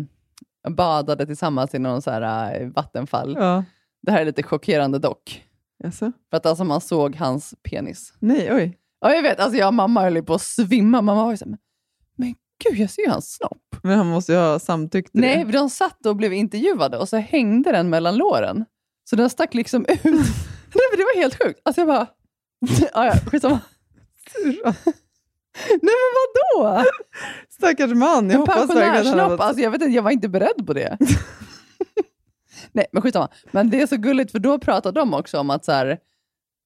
[0.70, 3.36] badade tillsammans i någon så här, eh, vattenfall.
[3.38, 3.64] Ja.
[4.02, 5.44] Det här är lite chockerande dock.
[5.84, 6.12] Jaså?
[6.30, 8.12] För att alltså man såg hans penis.
[8.18, 8.78] Nej, oj.
[9.00, 11.02] Ja, jag vet, alltså jag och mamma höll ju på att svimma.
[11.02, 11.58] Mamma var ju så här, men,
[12.16, 13.76] men gud, jag ser ju hans snopp.
[13.82, 15.52] Men han måste ju ha samtyckt till Nej, det.
[15.52, 18.64] de satt och blev intervjuade och så hängde den mellan låren.
[19.10, 20.04] Så den stack liksom ut.
[20.04, 21.60] Nej, men det var helt sjukt.
[21.64, 22.06] Alltså jag bara...
[22.94, 23.60] ja, ja, skitsamma.
[25.68, 26.12] Nej men
[26.62, 26.84] vadå?
[27.48, 28.30] Stackars man.
[28.30, 29.40] Jag En hoppas verkligen att.
[29.40, 30.98] Alltså jag vet inte, jag var inte beredd på det.
[32.72, 33.28] Nej men skitsamma.
[33.50, 35.98] Men det är så gulligt för då pratar de också om att så här,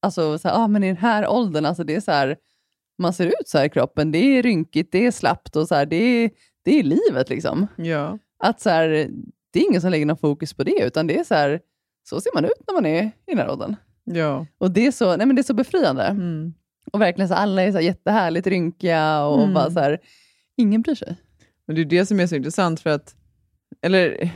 [0.03, 2.36] alltså, så här, ah, men i den här åldern, alltså det är så här,
[2.99, 5.74] man ser ut så här i kroppen, det är rynkigt, det är slappt och så
[5.74, 6.30] här, det, är,
[6.64, 7.66] det är livet liksom.
[7.76, 8.18] Ja.
[8.38, 8.88] Att så här,
[9.53, 11.61] det är ingen som lägger någon fokus på det, utan det är så här,
[12.09, 13.76] så ser man ut när man är i den här åldern.
[14.05, 14.47] ja.
[14.59, 16.03] Och det är så, nej men det är så befriande.
[16.03, 16.55] Mm.
[16.93, 19.55] Och verkligen så alla är så här jättehärligt rynkiga och Mm.
[19.55, 19.99] bara så här,
[20.57, 21.16] ingen bryr sig.
[21.66, 23.14] Men det är det som är så intressant för att,
[23.82, 24.30] eller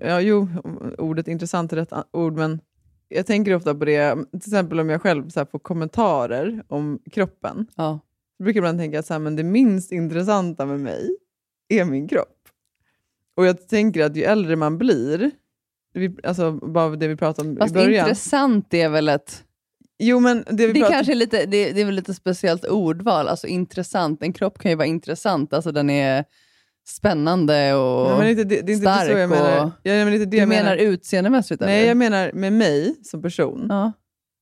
[0.00, 0.48] ja, jo,
[0.98, 2.60] ordet intressant är rätt ord, men
[3.08, 7.66] jag tänker ofta på det, till exempel om jag själv så får kommentarer om kroppen.
[7.76, 8.00] Ja.
[8.36, 11.08] Jag brukar ibland tänka att så här, men det minst intressanta med mig
[11.68, 12.38] är min kropp.
[13.36, 15.30] Och jag tänker att ju äldre man blir,
[15.94, 18.06] vi, alltså bara det vi pratade om Fast i början.
[18.06, 19.44] intressant är väl ett...
[19.98, 22.64] Jo, men det vi Det, pratade kanske är lite, det, det är väl lite speciellt
[22.64, 24.22] ordval, alltså intressant.
[24.22, 26.24] En kropp kan ju vara intressant, alltså den är
[26.88, 28.10] spännande och...
[28.10, 29.64] Ja, men inte, det, det är inte stark så jag menar.
[29.64, 30.76] och- Ja, men det du jag menar, menar.
[30.76, 31.60] utseendemässigt?
[31.60, 31.88] Nej, eller?
[31.88, 33.92] jag menar med mig som person, Ja.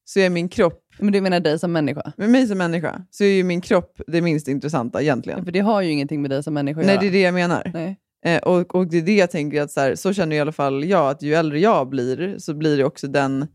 [0.04, 2.12] så är min kropp, Men du menar dig som människa?
[2.16, 5.44] med mig som människa, så är ju min kropp det minst intressanta egentligen.
[5.44, 7.02] För det har ju ingenting med dig som människa att Nej, göra.
[7.02, 7.70] det är det jag menar.
[7.74, 7.96] Nej.
[8.26, 10.52] Eh, och, och det är det jag tänker, att så, här, så känner i alla
[10.52, 13.46] fall jag, att ju äldre jag blir, så blir det också den,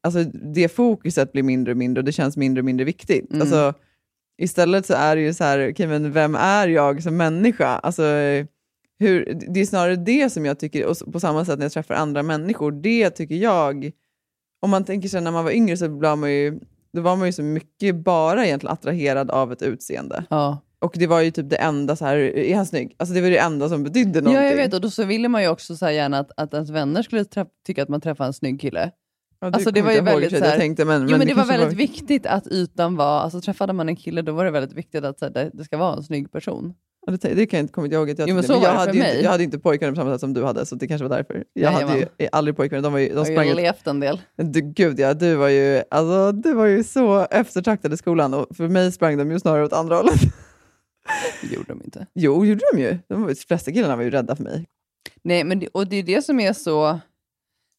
[0.00, 3.30] alltså det fokuset blir mindre och mindre och det känns mindre och mindre viktigt.
[3.30, 3.42] Mm.
[3.42, 3.74] Alltså,
[4.38, 7.66] istället så är det ju så här, okej men vem är jag som människa?
[7.66, 8.02] Alltså,
[8.98, 11.94] hur, det är snarare det som jag tycker, och på samma sätt när jag träffar
[11.94, 13.90] andra människor, det tycker jag,
[14.60, 16.60] om man tänker sig när man var yngre så var man ju,
[16.92, 20.24] då var man ju så mycket bara egentligen attraherad av ett utseende.
[20.30, 20.58] Ja.
[20.80, 22.94] Och det var ju typ det enda så här, är han snygg?
[22.98, 24.44] Alltså det var det enda som betydde någonting.
[24.44, 24.74] ja, jag vet.
[24.74, 27.24] Och då så ville man ju också så gärna att, att ens vänner skulle
[27.66, 28.90] tycka att man träffade en snygg kille.
[29.40, 31.34] Ja, Alltså, det var ju väldigt hur så här- jag tänkte, men, jo, men det
[31.34, 34.50] var kanske väldigt viktigt att ytan var, alltså träffade man en kille då var det
[34.50, 36.74] väldigt viktigt att så här, det, det ska vara en snygg person.
[37.06, 38.68] Ja, det, det kan jag inte komma ihåg att jag Jo, men så jag, var
[38.68, 40.74] det hade ju inte, jag hade inte pojkvänner på samma sätt som du hade, så
[40.74, 41.44] det kanske var därför.
[41.52, 42.08] Jag hade ju Jajamän.
[42.32, 43.56] aldrig pojkvänner, de, var ju, de Jag sprang har ju ut.
[43.56, 44.20] levt en del.
[44.36, 48.56] Du, gud ja, du var, ju, alltså, du var ju så eftertraktad i skolan och
[48.56, 50.20] för mig sprang de ju snarare åt andra hållet.
[51.42, 52.06] Det gjorde de inte.
[52.14, 52.98] Jo, gjorde de ju.
[53.08, 54.66] De, var- de flesta killarna var ju rädda för mig.
[55.22, 57.00] Nej, men det, och det är det som är så,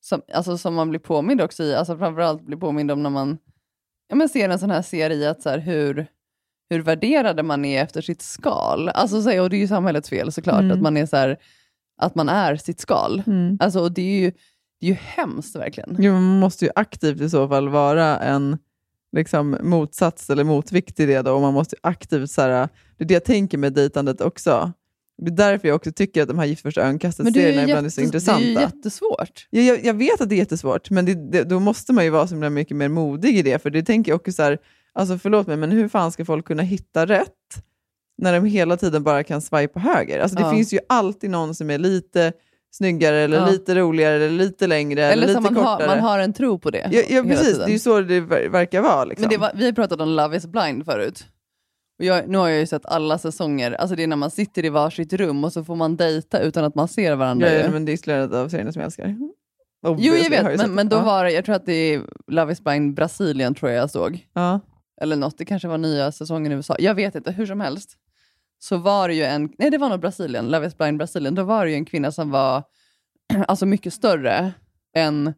[0.01, 3.37] som, alltså, som man blir påmind också i, alltså framförallt blir påmind om när man
[4.07, 6.07] ja, men ser en sån här serie, att så här, hur,
[6.69, 8.89] hur värderade man är efter sitt skal.
[8.89, 10.71] Alltså, så, här, och det är ju samhällets fel såklart, Mm.
[10.71, 11.37] att man är så här,
[12.01, 13.23] att man är sitt skal.
[13.59, 14.31] Alltså, och det är ju,
[14.79, 15.95] det är ju hemskt verkligen.
[15.99, 18.57] Jo, man måste ju aktivt i så fall vara en
[19.15, 21.21] liksom, motsats eller motvikt till det.
[21.21, 24.71] Då, och man måste aktivt, så här, det är det jag tänker med dejtandet också.
[25.21, 27.63] Det är därför jag också tycker att de här Gift första Men det är, ögonkastet-serierna
[27.63, 28.75] ibland är så jätte, det är ju intressanta.
[28.75, 29.47] jättesvårt.
[29.49, 32.09] Ja, jag, jag vet att det är jättesvårt, men det, det, då måste man ju
[32.09, 33.61] vara så mycket mer modig i det.
[33.61, 34.57] För det tänker jag också så här,
[34.93, 37.63] alltså förlåt mig, men hur fan ska folk kunna hitta rätt
[38.17, 40.19] när de hela tiden bara kan swipa höger?
[40.19, 40.51] Alltså det Ja.
[40.53, 42.33] finns ju alltid någon som är lite
[42.71, 43.49] snyggare, eller Ja.
[43.49, 45.87] lite roligare, eller lite längre, eller, Eller lite man har, kortare.
[45.87, 46.89] man har en tro på det.
[46.91, 47.45] ja, ja, precis.
[47.47, 47.59] tiden.
[47.59, 49.05] Det är ju så det ver- verkar vara.
[49.05, 49.27] Liksom.
[49.31, 51.25] Men var, vi har pratat om Love is blind förut.
[51.99, 54.65] Och jag, nu har jag ju sett alla säsonger, alltså det är när man sitter
[54.65, 57.53] i varsitt rum och så får man dejta utan att man ser varandra.
[57.53, 59.07] ja, ja, men det är isolerat av serierna som jag älskar.
[59.07, 59.35] jo,
[59.87, 62.63] Obviously, jag vet, men, men då var det, jag tror att det är Love is
[62.63, 64.27] blind Brasilien tror jag jag såg.
[64.33, 64.59] Ja.
[65.01, 66.75] Eller något, det kanske var nya säsongen i USA.
[66.79, 67.97] Jag vet inte, hur som helst.
[68.59, 71.35] Så var det ju en, nej det var nog Brasilien, Love is blind Brasilien.
[71.35, 72.63] Då var det ju en kvinna som var
[73.47, 74.51] alltså mycket större
[74.95, 75.33] än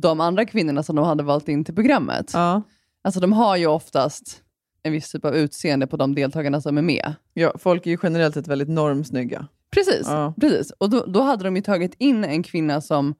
[0.00, 2.30] de andra kvinnorna som de hade valt in till programmet.
[2.34, 2.62] Ja.
[3.04, 4.42] Alltså de har ju oftast
[4.86, 7.14] en viss typ av utseende på de deltagarna som är med.
[7.34, 9.46] Ja, folk är ju generellt sett väldigt normsnygga.
[9.70, 10.34] Precis, Ja.
[10.40, 10.70] precis.
[10.70, 13.14] och då, då hade de ju tagit in en kvinna som,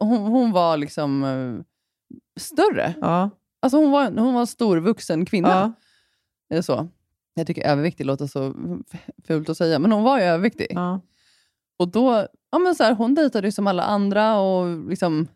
[0.00, 1.64] hon, hon var liksom eh,
[2.40, 2.94] större.
[3.00, 3.30] Ja.
[3.60, 5.74] Alltså hon var, hon var en stor vuxen kvinna.
[6.48, 6.62] Ja.
[6.62, 6.88] Så.
[7.34, 8.54] Jag tycker överviktig låter så
[9.26, 10.66] fult att säga, men hon var ju överviktig.
[10.70, 11.00] Ja.
[11.78, 15.26] Och då, ja men så här, hon dejtade ju som alla andra och liksom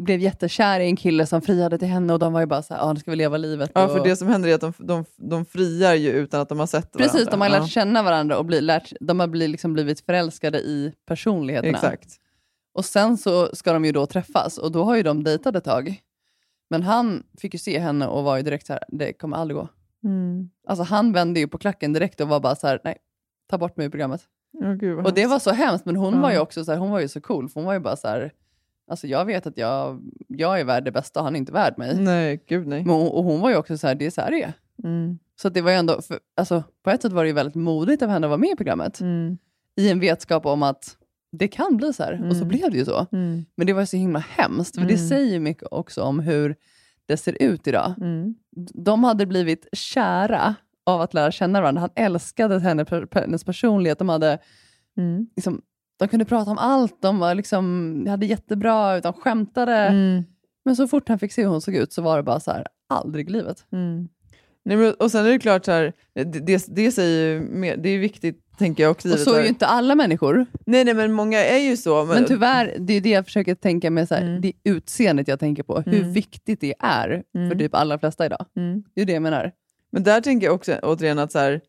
[0.00, 2.74] blev jättekär i en kille som friade till henne och de var ju bara så
[2.74, 3.70] här, ja nu ska vi leva livet.
[3.74, 3.90] ja, och...
[3.90, 6.66] för det som händer är att de, de, de friar ju utan att de har
[6.66, 7.12] sett varandra.
[7.12, 10.58] Precis, de har lärt känna varandra och bli, lärt, de har bli, liksom blivit förälskade
[10.58, 11.78] i personligheterna.
[11.78, 12.16] Exakt.
[12.74, 15.64] Och sen så ska de ju då träffas och då har ju de dejtat ett
[15.64, 16.00] tag.
[16.70, 19.56] Men han fick ju se henne och var ju direkt så här, det kommer aldrig
[19.56, 19.68] gå.
[20.04, 20.50] Mm.
[20.68, 22.96] Alltså han vände ju på klacken direkt och var bara så här, nej,
[23.50, 24.20] ta bort mig ur programmet.
[24.52, 26.20] Ja, gud Och det var så hemskt, men hon Ja.
[26.20, 27.96] var ju också så här, hon var ju så cool, för hon var ju bara
[27.96, 28.32] så här,
[28.90, 32.00] alltså jag vet att jag, jag är värd det bästa, han är inte värd mig.
[32.00, 32.84] Nej, gud nej.
[32.84, 34.52] Men, och hon var ju också så här, det är så här det är.
[34.84, 35.18] Mm.
[35.42, 38.02] Så det var ju ändå, för, alltså, på ett sätt var det ju väldigt modigt
[38.02, 39.00] av henne att vara med i programmet.
[39.00, 39.38] Mm.
[39.76, 40.96] I en vetskap om att
[41.32, 42.12] det kan bli så här.
[42.28, 42.48] Och så Mm.
[42.48, 43.06] blev det ju så.
[43.12, 43.44] Mm.
[43.56, 45.08] Men det var så himla hemskt, för det Mm.
[45.08, 46.56] säger ju mycket också om hur
[47.06, 47.94] det ser ut idag.
[48.00, 48.34] Mm.
[48.74, 50.54] De hade blivit kära
[50.86, 51.80] av att lära känna varandra.
[51.80, 53.98] Han älskade henne, hennes personlighet.
[53.98, 54.38] De, hade,
[54.96, 55.26] Mm.
[55.36, 55.62] liksom,
[56.00, 57.02] de kunde prata om allt.
[57.02, 59.76] De var liksom, hade jättebra, de skämtade.
[59.76, 60.22] Mm.
[60.64, 62.50] Men så fort han fick se hur hon såg ut så var det bara så
[62.50, 63.66] här, aldrig i livet.
[63.72, 64.08] Mm.
[64.64, 67.88] Nej, men, och sen är det klart, så här, det, det, det, säger mer, det
[67.88, 69.12] är viktigt, tänker jag också.
[69.12, 70.46] Och så är ju inte alla människor.
[70.66, 72.04] Nej, nej, men många är ju så.
[72.04, 74.40] Men tyvärr, det är det jag försöker tänka med, så här, Mm.
[74.40, 75.80] det utseendet jag tänker på.
[75.80, 76.12] Hur Mm.
[76.12, 77.58] viktigt det är för Mm.
[77.58, 78.46] typ alla flesta idag.
[78.56, 78.82] Mm.
[78.94, 79.52] Det är det jag menar.
[79.92, 81.60] Men där tänker jag också återigen att så här,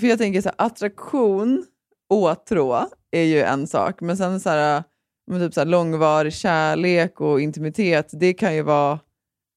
[0.00, 1.64] för jag tänker så här, attraktion,
[2.08, 4.82] åtrå är ju en sak, men sen så här,
[5.26, 8.98] men typ så här, långvarig kärlek och intimitet, det kan ju vara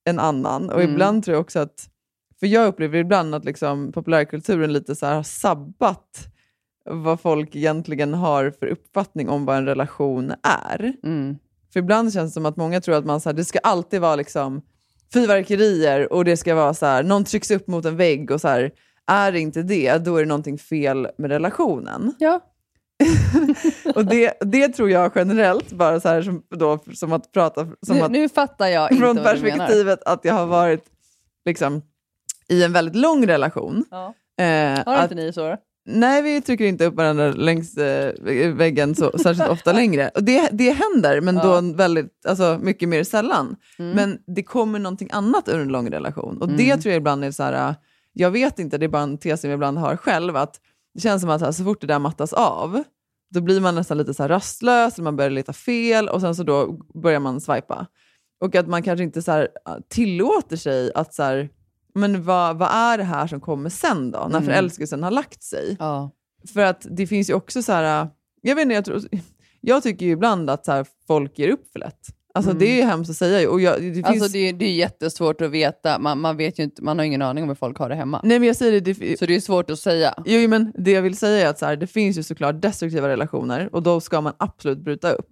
[0.05, 0.69] en annan.
[0.69, 0.91] Och Mm.
[0.93, 1.87] ibland tror jag också att,
[2.39, 6.27] för jag upplever ibland att liksom populärkulturen lite så här har sabbat
[6.85, 10.93] vad folk egentligen har för uppfattning om vad en relation är.
[11.03, 11.37] Mm.
[11.73, 14.01] För ibland känns det som att många tror att man, så här, det ska alltid
[14.01, 14.61] vara liksom
[15.13, 18.47] fyrverkerier och det ska vara så här, någon trycks upp mot en vägg och så
[18.47, 18.71] här,
[19.07, 22.13] är det inte det, då är det någonting fel med relationen.
[22.19, 22.39] Ja.
[23.95, 27.95] Och det, det tror jag generellt, bara så här som, då, som att prata som
[27.97, 29.57] Nu, att, nu fattar jag inte från vad du menar.
[29.57, 30.83] perspektivet att jag har varit
[31.45, 31.81] liksom,
[32.49, 33.85] i en väldigt lång relation.
[33.91, 34.13] Ja.
[34.43, 35.55] Eh, Har att, inte ni så?
[35.85, 38.13] Nej, vi trycker inte upp varandra längs eh,
[38.53, 40.11] väggen så särskilt ofta längre.
[40.15, 41.43] Och det, det händer, men Ja.
[41.61, 43.55] då väldigt, alltså, mycket mer sällan.
[43.79, 43.91] Mm.
[43.95, 46.37] Men det kommer någonting annat ur en lång relation.
[46.41, 46.81] Och det Mm.
[46.81, 47.75] tror jag ibland är så här,
[48.13, 50.55] jag vet inte, det är bara en tes som jag ibland har själv, att
[50.93, 52.83] det känns som att så, här, så fort det där mattas av,
[53.33, 56.73] då blir man nästan lite så rastlös, man börjar leta fel och sen så då
[57.01, 57.87] börjar man swipa.
[58.43, 59.47] Och att man kanske inte så här,
[59.89, 61.49] tillåter sig att så här,
[61.95, 64.43] men vad, vad är det här som kommer sen då, när Mm.
[64.43, 65.75] förälskelsen har lagt sig?
[65.79, 66.11] Ja.
[66.53, 68.07] För att det finns ju också så här,
[68.41, 69.01] jag vet inte, jag, tror,
[69.61, 72.07] jag tycker ju ibland att så folk ger upp för lätt.
[72.33, 72.59] Alltså Mm.
[72.59, 73.49] det är ju hemskt att säga.
[73.49, 74.05] Och jag, det finns...
[74.05, 77.21] Alltså det, det är jättesvårt att veta, man, man, vet ju inte, man har ingen
[77.21, 78.21] aning om hur folk har det hemma.
[78.23, 80.13] Nej men jag säger det, det Så det är svårt att säga.
[80.25, 83.07] Jo, men det jag vill säga är att så här, det finns ju såklart destruktiva
[83.07, 85.29] relationer och då ska man absolut bryta upp.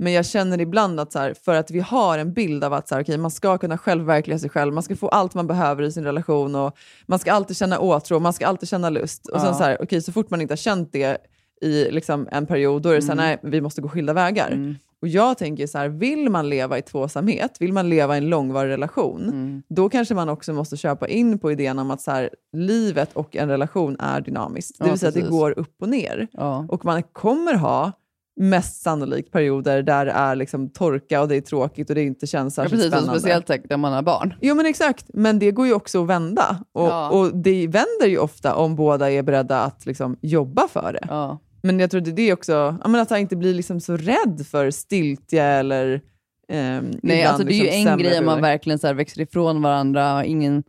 [0.00, 2.88] Men jag känner ibland att så här, för att vi har en bild av att
[2.88, 5.82] så här, okay, man ska kunna självverkliga sig själv, man ska få allt man behöver
[5.82, 6.76] i sin relation och
[7.06, 9.28] man ska alltid känna åtrå, man ska alltid känna lust.
[9.28, 11.18] Och sen så, här, okay, så fort man inte har känt det
[11.60, 14.76] i liksom, en period, då är det så här, nej, vi måste gå skilda vägar.
[15.02, 18.28] Och jag tänker så här, vill man leva i tvåsamhet, vill man leva i en
[18.28, 19.62] långvarig relation, Mm.
[19.68, 23.36] då kanske man också måste köpa in på idén om att så här, livet och
[23.36, 24.78] en relation är dynamiskt.
[24.78, 25.30] Det Ja, vill säga att det precis.
[25.38, 26.28] går upp och ner.
[26.32, 26.66] Ja.
[26.68, 27.92] Och man kommer ha
[28.40, 32.26] mest sannolikt perioder där det är liksom torka och det är tråkigt och det inte
[32.26, 33.20] känns Ja, särskilt precis, och spännande.
[33.44, 34.34] speciellt när man har barn.
[34.40, 36.58] Jo men exakt, men det går ju också att vända.
[36.72, 37.10] Och, Ja.
[37.10, 41.06] och det vänder ju ofta om båda är beredda att liksom jobba för det.
[41.08, 41.38] Ja.
[41.62, 43.96] Men jag tror det är det också, ja, men att han inte blir liksom så
[43.96, 46.00] rädd för stiltje eller
[46.48, 48.86] ehm, Nej, ibland alltså det är ju liksom en sämre grej om man verkligen så
[48.86, 50.62] här växer ifrån varandra, ingen,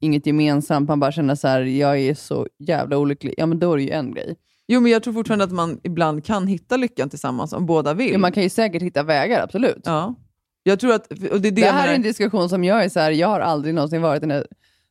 [0.00, 3.34] inget gemensamt, man bara känner så här, jag är så jävla olycklig.
[3.36, 4.36] Ja, men då är det ju en grej.
[4.66, 8.12] Jo, men jag tror fortfarande att man ibland kan hitta lyckan tillsammans om båda vill.
[8.12, 9.82] Ja, man kan ju säkert hitta vägar, absolut.
[9.84, 10.14] Ja.
[10.62, 12.88] Jag tror att, och det är det, Det, här är en diskussion som jag är
[12.88, 14.46] så här, jag har aldrig någonsin varit i den här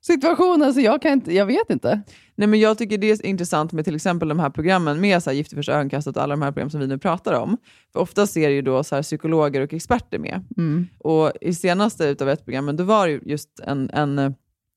[0.05, 2.01] situationen, så jag, kan inte, jag vet inte.
[2.35, 5.29] Nej, men jag tycker det är intressant med till exempel de här programmen med så
[5.29, 7.57] här, Gift i första ögonkastet och alla de här program som vi nu pratar om.
[7.93, 10.45] För ofta ser ju då så här, psykologer och experter med.
[10.57, 10.87] Mm.
[10.99, 14.35] Och i senaste utav ett program, då var det ju just en, en,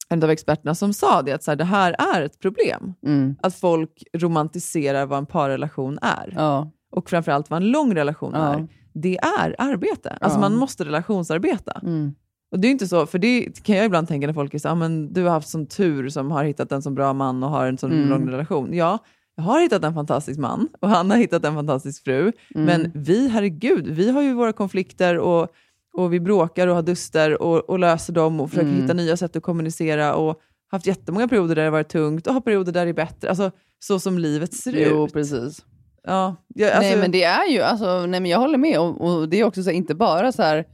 [0.09, 2.95] en av experterna som sa det, att så här, det här är ett problem.
[3.07, 3.37] Mm.
[3.43, 6.33] Att folk romantiserar vad en parrelation är.
[6.37, 6.71] Ja.
[6.91, 8.55] Och framförallt vad en lång relation Ja.
[8.55, 8.69] är.
[8.95, 10.11] Det är arbete.
[10.21, 10.41] Alltså Ja.
[10.41, 11.81] man måste relationsarbeta.
[11.83, 12.15] Mm.
[12.57, 14.69] Och det är inte så, för det kan jag ibland tänka när folk är så
[14.69, 17.51] ah, men du har haft sån tur som har hittat en så bra man och
[17.51, 18.09] har en sån Mm.
[18.09, 18.69] lång relation.
[18.75, 18.99] Ja,
[19.37, 22.21] jag har hittat en fantastisk man och han har hittat en fantastisk fru.
[22.21, 22.33] Mm.
[22.67, 25.49] Men vi, herregud, vi har ju våra konflikter och,
[25.97, 28.83] och vi bråkar och har duster och, och löser dem och försöker Mm.
[28.83, 30.41] hitta nya sätt att kommunicera och
[30.71, 33.29] haft jättemånga perioder där det varit tungt och har perioder där det är bättre.
[33.29, 35.13] Alltså så som livet ser Jo, ut.
[35.13, 35.65] precis.
[36.07, 38.79] Ja, jag, alltså, nej, men det är ju, alltså, nej, men jag håller med.
[38.81, 40.65] Och, och det är också så här, inte bara så här,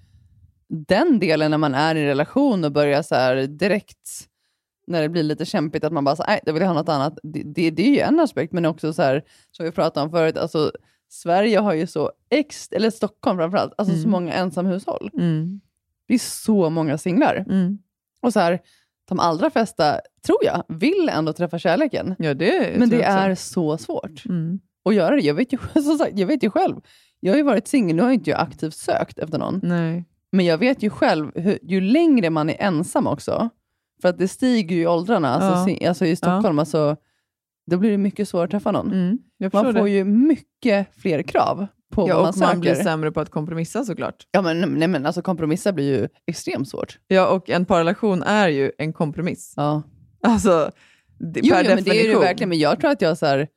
[0.72, 4.28] den delen när man är i relation och börjar så här, direkt
[4.86, 7.18] när det blir lite kämpigt, att man bara, så, nej, jag vill ha något annat.
[7.22, 10.10] Det, det, det är ju en aspekt, men också så här, som vi pratade om
[10.10, 10.72] förut, alltså,
[11.08, 14.10] Sverige har ju så, ex, eller Stockholm framförallt, alltså så Mm.
[14.10, 15.10] många ensamhushåll.
[15.18, 15.60] Mm,
[16.08, 17.44] Det är så många singlar.
[17.48, 17.78] mm.
[18.22, 18.60] Och så här,
[19.08, 22.14] de allra flesta, tror jag, vill ändå träffa kärleken.
[22.18, 24.58] Ja, det Men det jag är så svårt Mm.
[24.84, 25.22] att göra det.
[25.22, 26.76] Jag vet ju, som sagt, jag vet ju själv.
[27.20, 29.60] Jag har ju varit singel, nu har inte jag aktivt sökt efter någon.
[29.62, 30.04] Nej.
[30.32, 33.48] Men jag vet ju själv, hur, ju längre man är ensam också,
[34.02, 35.88] för att det stiger ju i åldrarna, alltså, Ja.
[35.88, 36.96] alltså i Stockholm, alltså,
[37.70, 38.92] då blir det mycket svårare att träffa någon.
[38.92, 39.18] Mm.
[39.52, 39.90] Man får det.
[39.90, 42.46] ju mycket fler krav på Ja, vad man och söker.
[42.52, 44.26] man blir sämre på att kompromissa såklart.
[44.30, 46.98] ja, men, nej, men alltså, kompromissa blir ju extremt svårt.
[47.08, 49.54] Ja, och en parrelation är ju en kompromiss.
[49.56, 49.82] Ja.
[50.22, 50.70] Alltså,
[51.18, 52.20] det, Jo, per jo men det är det definition.
[52.22, 53.48] verkligen, men jag tror att jag så här,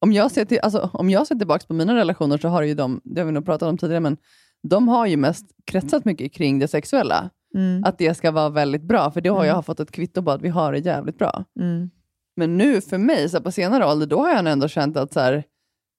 [0.00, 2.74] om jag ser, till, alltså, om jag ser tillbaka på mina relationer så har ju
[2.74, 4.16] de, det har vi nog pratat om tidigare, men
[4.62, 7.30] de har ju mest kretsat mycket kring det sexuella.
[7.54, 7.84] Mm.
[7.84, 9.48] Att det ska vara väldigt bra, för det har Mm.
[9.48, 11.44] jag fått ett kvitto på att vi har det jävligt bra.
[11.60, 11.90] Mm.
[12.36, 15.12] Men nu för mig, så här, på senare ålder, då har jag ändå känt att
[15.12, 15.44] så här,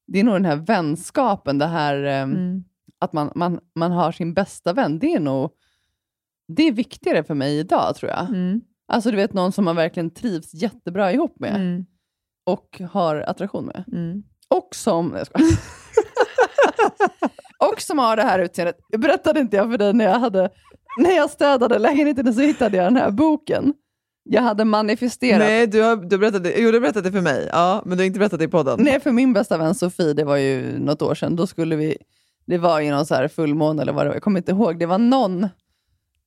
[0.08, 2.64] det är nog den här vänskapen, det här ehm, Mm.
[3.00, 5.52] att man, man, man har sin bästa vän, det är nog
[6.48, 8.30] det är viktigare för mig idag tror jag.
[8.30, 8.62] Mm.
[8.88, 11.86] Alltså du vet någon som man verkligen trivs jättebra ihop med Mm.
[12.46, 13.84] och har attraktion med.
[13.92, 14.24] Mm.
[14.48, 15.16] Och som...
[15.18, 15.28] Jag.
[17.72, 18.76] och som har det här utseendet.
[18.98, 20.50] Berättade inte jag för dig när jag, hade,
[20.98, 23.74] när jag städade lägenheten så hittade jag den här boken.
[24.24, 25.40] Jag hade manifesterat.
[25.40, 26.54] Nej, du har, du det.
[26.58, 27.50] Jo, du det för mig.
[27.52, 28.80] Ja, men du har inte berättat det i podden.
[28.84, 31.98] Nej, för min bästa vän Sofie, det var ju något år sedan, då skulle vi,
[32.48, 34.80] det var ju någon så här fullmåne eller vad det var, jag kommer inte ihåg,
[34.80, 35.48] det var någon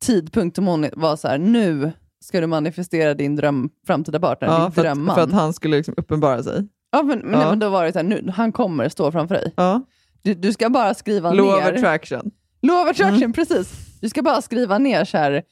[0.04, 4.62] tidpunkt som hon var så här, nu ska du manifestera din dröm, framtida partner, Ja,
[4.62, 5.10] din för, drömman.
[5.10, 6.68] att, för att han skulle liksom uppenbara sig.
[6.92, 7.50] ja, men, Ja.
[7.50, 9.52] men då var det så här, nu, han kommer stå framför dig.
[9.56, 9.82] Ja.
[10.22, 11.72] Du, du ska bara skriva Law of ner.
[11.72, 12.30] attraction.
[12.62, 13.32] Law of attraction, Mm.
[13.32, 13.68] precis.
[14.00, 15.42] Du ska bara skriva ner så här,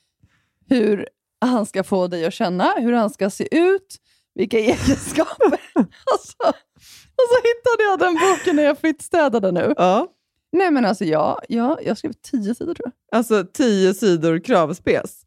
[0.68, 1.08] hur
[1.40, 3.96] han ska få dig att känna, hur han ska se ut,
[4.34, 5.58] vilka egenskaper.
[6.12, 6.36] alltså,
[7.16, 9.74] och så hittade jag den boken när jag flyttstädade nu.
[9.76, 10.06] Ja.
[10.52, 15.20] Nej men alltså jag, jag, jag skrev tio sidor tror Alltså tio sidor kravspes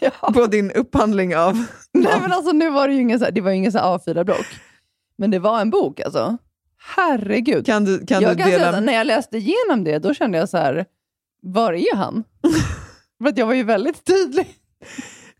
[0.00, 0.12] jag.
[0.22, 0.32] Ja.
[0.32, 1.54] på din upphandling av...
[1.92, 3.78] Nej men alltså nu var det ju ingen, så här, det var ju ingen så
[3.78, 4.46] här A4-block.
[5.18, 6.36] Men det var en bok alltså.
[6.96, 7.66] Herregud.
[7.66, 8.70] Kan du, kan jag du kan dela...
[8.70, 10.84] säga, när jag läste igenom det, då kände jag så här,
[11.42, 12.24] var är han?
[13.22, 14.46] För att jag var ju väldigt tydlig.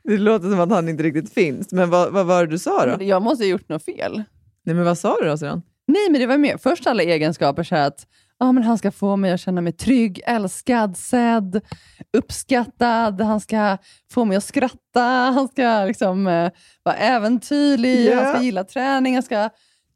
[0.04, 2.86] Det låter som att han inte riktigt finns, men vad, vad var det du sa
[2.86, 3.04] då?
[3.04, 4.22] Jag måste ha gjort något fel.
[4.64, 5.62] Nej, men vad sa du då sedan?
[5.86, 8.06] Nej, men det var mer först alla egenskaper, så att
[8.38, 11.60] ah, men han ska få mig att känna mig trygg, älskad, sedd,
[12.16, 13.78] uppskattad, han ska
[14.10, 15.00] få mig att skratta,
[15.34, 16.50] han ska liksom, eh,
[16.82, 18.22] vara äventyrlig, Ja.
[18.22, 19.50] han ska gilla träning, han ska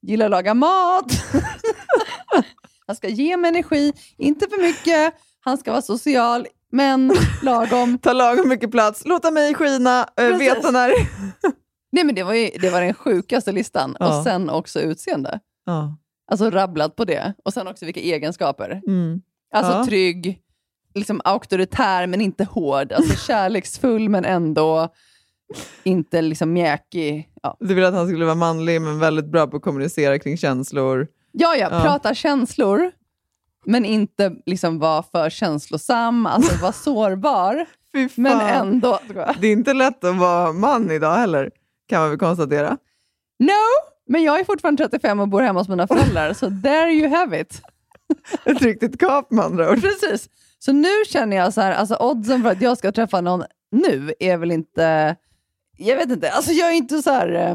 [0.06, 1.12] gilla att laga mat.
[2.86, 5.14] Han ska ge mig energi, inte för mycket.
[5.40, 7.98] Han ska vara social, men lagom.
[8.02, 10.90] Ta lagom mycket plats, låta mig skina, äh, veta när...
[11.92, 13.96] Nej, men det var, ju, det var den sjukaste listan.
[14.00, 14.18] Ja.
[14.18, 15.40] Och sen också utseende.
[15.66, 15.96] Ja.
[16.30, 17.34] Alltså rabblat på det.
[17.44, 18.80] Och sen också vilka egenskaper.
[18.86, 19.20] Mm.
[19.54, 19.84] Alltså Ja.
[19.84, 20.40] trygg,
[20.94, 22.92] liksom auktoritär men inte hård.
[22.92, 24.88] Alltså kärleksfull men ändå
[25.82, 27.28] inte liksom mjäkig.
[27.42, 27.56] Ja.
[27.60, 31.06] Du ville att han skulle vara manlig men väldigt bra på att kommunicera kring känslor.
[31.32, 31.80] Ja, ja, Ja.
[31.80, 32.90] prata känslor,
[33.64, 37.66] men inte liksom vara för känslosam, alltså vara sårbar,
[38.14, 39.00] men ändå...
[39.40, 41.50] Det är inte lätt att vara man idag heller,
[41.88, 42.76] kan man väl konstatera.
[43.38, 43.52] No,
[44.08, 47.40] men jag är fortfarande 35 och bor hemma hos mina föräldrar, så there you have
[47.40, 47.62] it.
[48.44, 49.80] Ett riktigt kap med andra ord.
[49.80, 50.28] Precis.
[50.58, 54.12] Så nu känner jag så här, alltså oddsen för att jag ska träffa någon nu
[54.20, 55.16] är väl inte...
[55.76, 57.54] Jag vet inte, alltså jag är inte så här eh,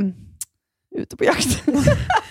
[1.01, 1.63] ute på jakt.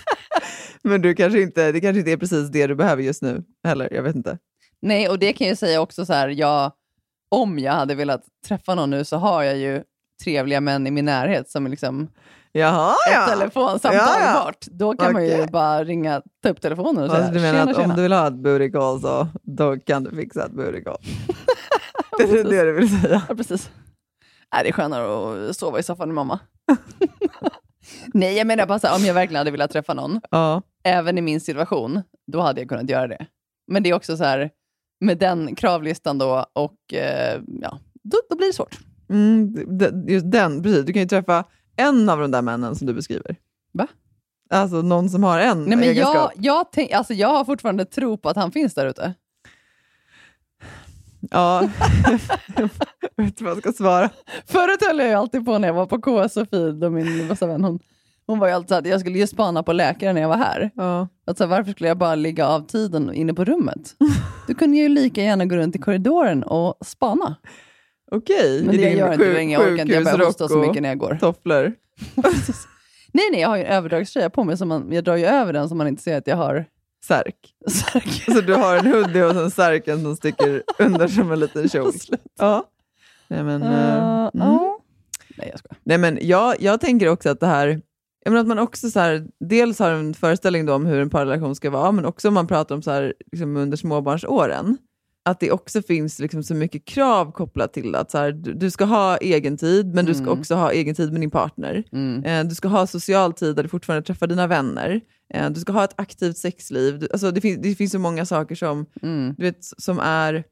[0.83, 3.93] Men du kanske inte, det kanske inte är precis det du behöver just nu heller.
[3.93, 4.37] Jag vet inte.
[4.81, 6.71] Nej, och det kan jag säga också så här, jag,
[7.31, 9.83] om jag hade velat träffa någon nu så har jag ju
[10.23, 12.07] trevliga män i min närhet som är liksom
[12.51, 13.27] Jaha, ett ja.
[13.27, 14.45] telefonsamtal Ja, ja.
[14.45, 14.65] bort.
[14.71, 17.71] Då kan man ju bara ringa, ta upp telefonen och säga Alltså, du menar tjena,
[17.71, 17.89] att tjena.
[17.89, 20.97] om du vill ha ett booty call så då kan du fixa ett booty call?
[22.17, 23.21] det är det du vill säga?
[23.29, 23.69] Ja, precis.
[24.53, 26.39] Nej, det är skönare att sova i soffan med mamma.
[28.13, 30.61] Nej, jag menar bara så här, om jag verkligen hade velat träffa någon, Ja.
[30.83, 33.25] även i min situation, då hade jag kunnat göra det.
[33.67, 34.49] Men det är också så här,
[34.99, 38.77] med den kravlistan då, och eh, ja, då, då blir det svårt.
[39.09, 39.55] Mm,
[40.07, 40.85] just den, precis.
[40.85, 41.43] Du kan ju träffa
[41.77, 43.35] en av de där männen som du beskriver.
[43.73, 43.87] Va?
[44.49, 46.15] Alltså någon som har en Nej, men egenskap.
[46.15, 49.13] jag, jag, tänk, alltså, jag har fortfarande tro på att han finns där ute.
[51.31, 51.69] Ja,
[52.57, 52.63] jag
[53.17, 54.09] vet inte vad jag ska svara.
[54.45, 57.47] Förut höll jag ju alltid på när jag var på KS Sofie, då min bästa
[57.47, 57.79] vän, hon,
[58.27, 60.37] hon var ju alltid så att jag skulle ju spana på läkare när jag var
[60.37, 60.71] här.
[60.75, 61.07] Ja.
[61.27, 63.95] Att så här, varför skulle jag bara ligga av tiden inne på rummet?
[64.47, 67.35] Du kunde ju lika gärna gå runt i korridoren och spana.
[68.11, 69.93] Okej, Men det din gör inte sjuk- längre, jag orkar inte.
[69.93, 71.17] Jag börjar hosta så och mycket när jag går.
[71.21, 71.73] Tofflor.
[73.13, 75.53] Nej, nej, jag har ju en överdragströja på mig, så man, jag drar ju över
[75.53, 76.65] den så man inte ser att jag har
[77.05, 77.35] Särk.
[77.71, 78.23] särk.
[78.35, 81.91] Så du har en hoodie och sen särken som sticker under som en liten kjol.
[82.39, 82.63] Ja.
[83.27, 84.29] Nej, men, Uh, mm.
[84.33, 84.79] ja.
[85.37, 85.77] Nej, jag skojar.
[85.83, 87.67] Nej, men jag, jag tänker också att det här,
[88.23, 91.55] jag menar att man också så här, dels har en föreställning om hur en parrelation
[91.55, 94.77] ska vara, men också om man pratar om så här, liksom under småbarnsåren,
[95.25, 98.71] att det också finns liksom så mycket krav kopplat till att så här, du, du
[98.71, 100.39] ska ha egen tid, men du ska Mm.
[100.39, 101.83] också ha egen tid med din partner.
[101.91, 102.23] Mm.
[102.23, 105.01] Eh, du ska ha social tid där du fortfarande träffar dina vänner.
[105.33, 107.07] Eh, du ska ha ett aktivt sexliv.
[107.11, 109.35] Alltså det, finns, det finns så många saker som, Mm.
[109.37, 110.43] du vet, som är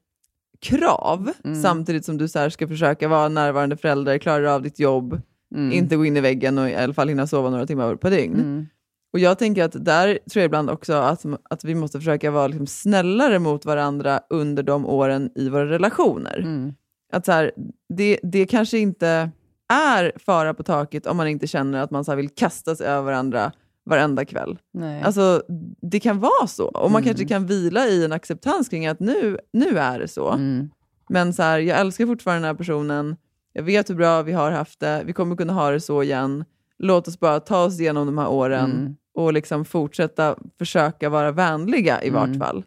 [0.60, 1.62] krav, Mm.
[1.62, 5.20] samtidigt som du så ska försöka vara närvarande förälder, klara av ditt jobb,
[5.54, 5.72] Mm.
[5.72, 8.34] inte gå in i väggen och i alla fall hinna sova några timmar per dygn.
[8.34, 8.66] Mm.
[9.12, 12.46] Och jag tänker att där tror jag ibland också att, att vi måste försöka vara
[12.46, 16.38] liksom snällare mot varandra under de åren i våra relationer.
[16.38, 16.72] Mm.
[17.12, 17.52] Att så här,
[17.88, 19.30] det, det kanske inte
[19.72, 23.02] är fara på taket om man inte känner att man så vill kasta sig över
[23.02, 23.52] varandra
[23.90, 24.58] varenda kväll.
[24.72, 25.02] Nej.
[25.02, 25.42] Alltså,
[25.82, 26.64] det kan vara så.
[26.68, 27.08] Och man Mm.
[27.08, 30.30] kanske kan vila i en acceptans kring att nu, nu är det så.
[30.30, 30.70] Mm.
[31.08, 33.16] Men så här, jag älskar fortfarande den här personen.
[33.52, 35.02] Jag vet hur bra vi har haft det.
[35.06, 36.44] Vi kommer kunna ha det så igen.
[36.78, 38.96] Låt oss bara ta oss igenom de här åren Mm.
[39.14, 42.20] och liksom fortsätta försöka vara vänliga i Mm.
[42.20, 42.64] vart fall.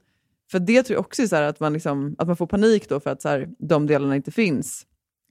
[0.52, 2.90] För det tror jag också är så här att, man liksom, att man får panik
[2.90, 4.86] då för att så här, de delarna inte finns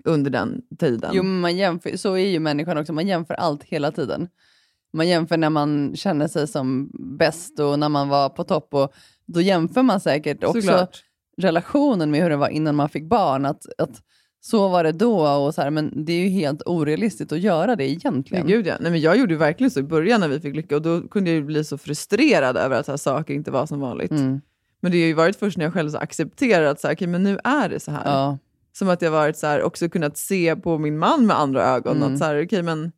[0.05, 1.11] under den tiden.
[1.14, 4.28] Jo, men man jämför, så är ju människan också, man jämför allt hela tiden.
[4.93, 8.74] Man jämför när man känner sig som bäst och när man var på topp.
[8.74, 8.93] Och
[9.26, 11.05] då jämför man säkert också Såklart.
[11.36, 13.47] relationen med hur det var innan man fick barn.
[13.47, 14.03] Att, att
[14.40, 17.76] så var det då, och så här, men det är ju helt orealistiskt att göra
[17.76, 18.47] det egentligen.
[18.47, 18.74] gud ja.
[18.80, 21.09] Nej, men jag gjorde ju verkligen så i början när vi fick lycka och då
[21.09, 24.11] kunde jag bli så frustrerad över att så här, saker inte var som vanligt.
[24.11, 24.40] Mm.
[24.80, 27.09] Men det har ju varit först när jag själv så accepterar att så här, okay,
[27.09, 28.03] men nu är det så här.
[28.05, 28.38] Ja.
[28.72, 31.97] Som att jag varit så här, också kunnat se på min man med andra ögon.
[31.97, 32.12] Mm.
[32.12, 32.93] Att så här, okay, men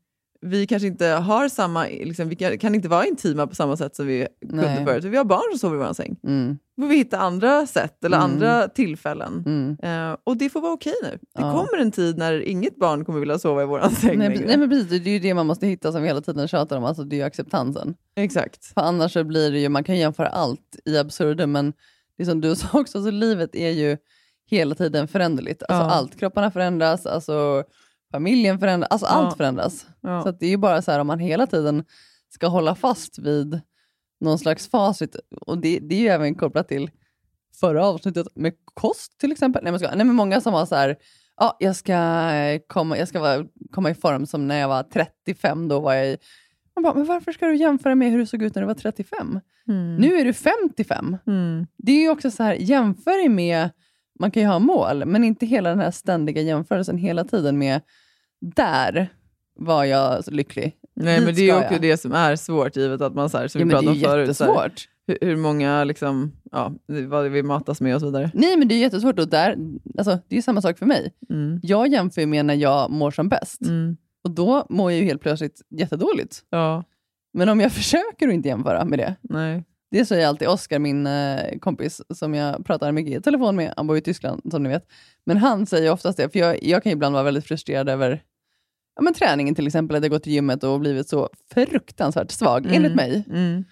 [0.44, 3.96] vi kanske inte har samma, liksom, vi kan, kan inte vara intima på samma sätt
[3.96, 4.84] som vi kunde Nej.
[4.84, 5.04] förut.
[5.04, 6.16] Vi har barn som sover i vår säng.
[6.26, 6.58] Mm.
[6.80, 8.30] Får vi hitta andra sätt eller Mm.
[8.30, 9.42] andra tillfällen.
[9.46, 9.76] Mm.
[10.10, 11.08] Eh, och det får vara okej nu.
[11.10, 11.52] Det Ja.
[11.52, 14.46] kommer en tid när inget barn kommer vilja sova i vår säng Nej, längre.
[14.46, 16.76] nej men precis, det är ju det man måste hitta som vi hela tiden tjatar
[16.76, 17.94] om, alltså det är ju acceptansen.
[18.16, 18.64] Exakt.
[18.64, 21.72] För annars så blir det ju, man kan jämföra allt i absurdum, men
[22.18, 23.96] det som du sa också, så livet är ju
[24.50, 25.62] hela tiden föränderligt.
[25.68, 25.90] Alltså Ja.
[25.90, 27.64] allt, kropparna förändras, alltså
[28.14, 29.36] familjen förändras, alltså allt Ja.
[29.36, 29.86] förändras.
[30.00, 30.22] Ja.
[30.22, 31.84] Så det är ju bara så här om man hela tiden
[32.28, 33.60] ska hålla fast vid
[34.20, 36.90] någon slags facit, och det, det är ju även kopplat till
[37.60, 39.64] förra avsnittet med kost till exempel.
[39.64, 40.96] Nej men, ska, nej, men många som var så här,
[41.36, 41.92] ja, jag ska,
[42.32, 45.94] eh, komma, jag ska vara, komma i form som när jag var 35, då var
[45.94, 46.16] jag i
[46.76, 48.74] Man bara, men varför ska du jämföra med hur du såg ut när du var
[48.74, 49.40] 35?
[49.68, 49.96] Mm.
[49.96, 51.16] Nu är du 55.
[51.26, 51.66] Mm.
[51.76, 53.70] Det är ju också så här, jämför dig med,
[54.20, 57.80] man kan ju ha mål, men inte hela den här ständiga jämförelsen hela tiden med,
[58.44, 59.08] där
[59.56, 60.76] var jag lycklig.
[60.96, 61.82] Nej, Dit men det är också jag.
[61.82, 64.36] det som är svårt, givet att man, så här, som Ja, vi pratade om förut,
[64.36, 64.72] så här,
[65.06, 68.30] hur, hur många, liksom, ja, vad vi matas med och så vidare.
[68.34, 69.18] Nej, men det är jättesvårt.
[69.18, 69.56] Och där,
[69.98, 71.12] alltså, det är samma sak för mig.
[71.30, 71.60] Mm.
[71.62, 73.60] Jag jämför med när jag mår som bäst.
[73.62, 73.96] Mm.
[74.24, 76.40] Och då mår jag ju helt plötsligt jättedåligt.
[76.50, 76.84] Ja,
[77.34, 79.14] Men om jag försöker att inte jämföra med det.
[79.22, 79.64] nej.
[79.90, 83.74] Det säger alltid Oskar, min eh, kompis, som jag pratar mycket i telefon med.
[83.76, 84.86] Han bor i Tyskland, som ni vet.
[85.26, 88.22] Men han säger oftast det, för jag, jag kan ibland vara väldigt frustrerad över
[88.96, 89.96] ja, men träningen till exempel.
[89.96, 92.76] Att jag gått till gymmet och blivit så fruktansvärt svag, Mm.
[92.76, 93.24] enligt mig.
[93.30, 93.64] Mm.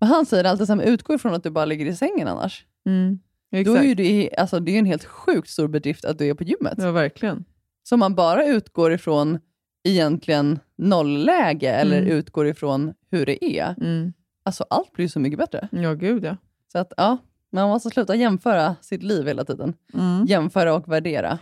[0.00, 2.64] Och han säger alltid att utgå ifrån att du bara ligger i sängen annars.
[2.86, 3.18] Mm.
[3.52, 3.78] Då Exakt.
[3.80, 6.44] är ju det, alltså, det är en helt sjukt stor bedrift att du är på
[6.44, 6.74] gymmet.
[6.78, 7.44] Ja, verkligen.
[7.82, 9.38] Så om man bara utgår ifrån
[9.84, 12.10] egentligen nollläge eller Mm.
[12.12, 14.12] utgår ifrån hur det är, Mm.
[14.44, 15.68] alltså allt blir så mycket bättre.
[15.72, 16.36] Ja, gud ja.
[16.72, 17.18] Så att ja,
[17.52, 19.74] man måste sluta jämföra sitt liv hela tiden.
[19.94, 20.24] Mm.
[20.26, 21.38] Jämföra och värdera.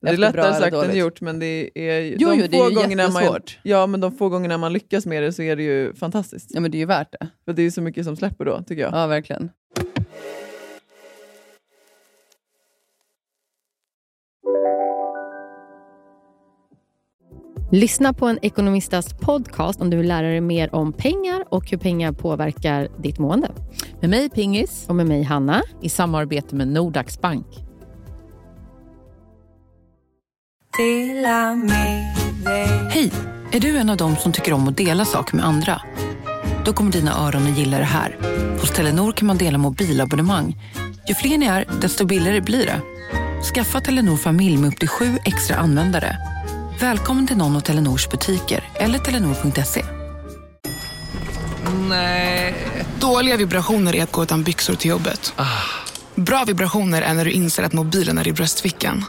[0.00, 2.60] Det är lättare sagt än gjort, men det är ju- Jo, de jo, det är
[2.64, 3.58] få ju gångerna man, jättesvårt.
[3.62, 6.50] Ja, men de få gångerna man lyckas med det så är det ju fantastiskt.
[6.54, 7.28] Ja, men det är ju värt det.
[7.44, 8.92] För det är ju så mycket som släpper då, tycker jag.
[8.94, 9.50] Ja, verkligen.
[17.72, 21.78] Lyssna på en ekonomistas podcast om du vill lära dig mer om pengar och hur
[21.78, 23.50] pengar påverkar ditt mående.
[24.00, 25.62] Med mig Pingis Och med mig Hanna.
[25.82, 27.46] i samarbete med Nordax Bank.
[32.90, 33.12] Hej!
[33.52, 35.82] Är du en av dem som tycker om att dela saker med andra?
[36.64, 38.16] Då kommer dina öron att gilla det här.
[38.60, 40.56] Hos Telenor kan man dela mobilabonnemang.
[41.08, 42.80] Ju fler ni är, desto billigare blir det.
[43.54, 46.16] Skaffa Telenor familj med upp till sju extra användare.
[46.80, 49.84] Välkommen till någon av Telenors butiker eller telenor.se.
[53.00, 55.32] Dåliga vibrationer är att gå utan byxor till jobbet.
[56.14, 59.04] Bra vibrationer är när du inser att mobilen är i bröstfickan.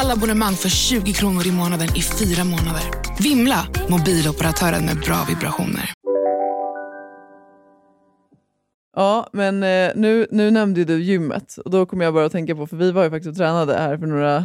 [0.00, 2.82] Alla abonnemang för 20 kronor i månaden i fyra månader.
[3.22, 3.66] Vimla!
[3.88, 5.90] Mobiloperatören med bra vibrationer.
[8.96, 12.54] Ja, men eh, nu, nu nämnde du gymmet och då kommer jag bara att tänka
[12.56, 14.44] på, för vi var ju faktiskt och tränade här för några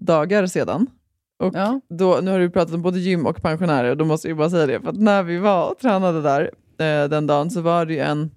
[0.00, 0.86] dagar sedan.
[1.38, 1.80] Och Ja.
[1.98, 4.38] då, nu har du pratat om både gym och pensionärer och då måste jag ju
[4.38, 7.60] bara säga det, för att när vi var och tränade där eh, den dagen så
[7.60, 8.30] var det ju en,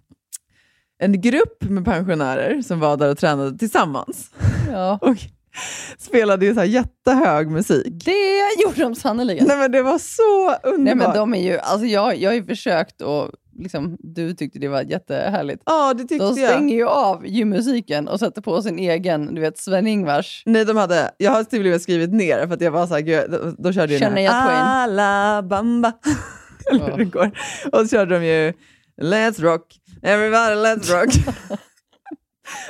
[1.00, 4.32] en grupp med pensionärer som var där och tränade tillsammans
[4.72, 5.00] Ja.
[5.02, 5.18] och
[5.98, 8.06] spelade ju så här jättehög musik.
[8.06, 9.48] Det gjorde de sannerligen.
[9.48, 10.80] Nej men det var så underbart.
[10.80, 14.60] Nej, men de är ju, alltså jag, jag har ju försökt och liksom, du tyckte
[14.60, 15.64] det var jättehärligt.
[15.66, 16.50] Ja, det tyckte De jag.
[16.50, 20.44] stänger ju av gymmusiken och sätter på sin egen, du vet Sven-Ingvars.
[20.46, 22.94] Nej, de hade, jag har till och med skrivit ner för att jag var så
[22.94, 24.30] här, gud, då, då körde ju här Twain.
[24.30, 25.94] Alabama.
[26.72, 27.32] Eller hur det går.
[27.72, 28.54] Och så körde de ju
[29.02, 31.10] Let's rock, everybody let's rock.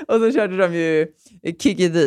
[0.08, 1.08] och så körde de ju
[1.60, 2.00] Kiki D.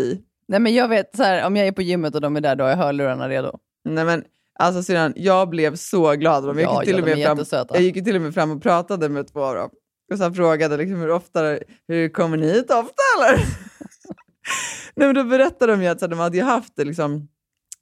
[0.51, 2.57] Nej men jag vet, så här, om jag är på gymmet och de är där,
[2.57, 3.59] då har jag hörlurarna redo.
[3.89, 4.25] Nej men
[4.59, 6.45] alltså syrran, jag blev så glad.
[6.47, 7.75] De gick Ja, till ja, och med fram, jättesöta.
[7.75, 9.71] jag gick till och med fram och pratade med två av dem.
[10.13, 11.41] Och så frågade liksom, hur ofta,
[11.89, 13.39] hur kommer ni hit ofta eller?
[14.95, 17.29] Nej men då berättade de ju att så här, de hade haft det liksom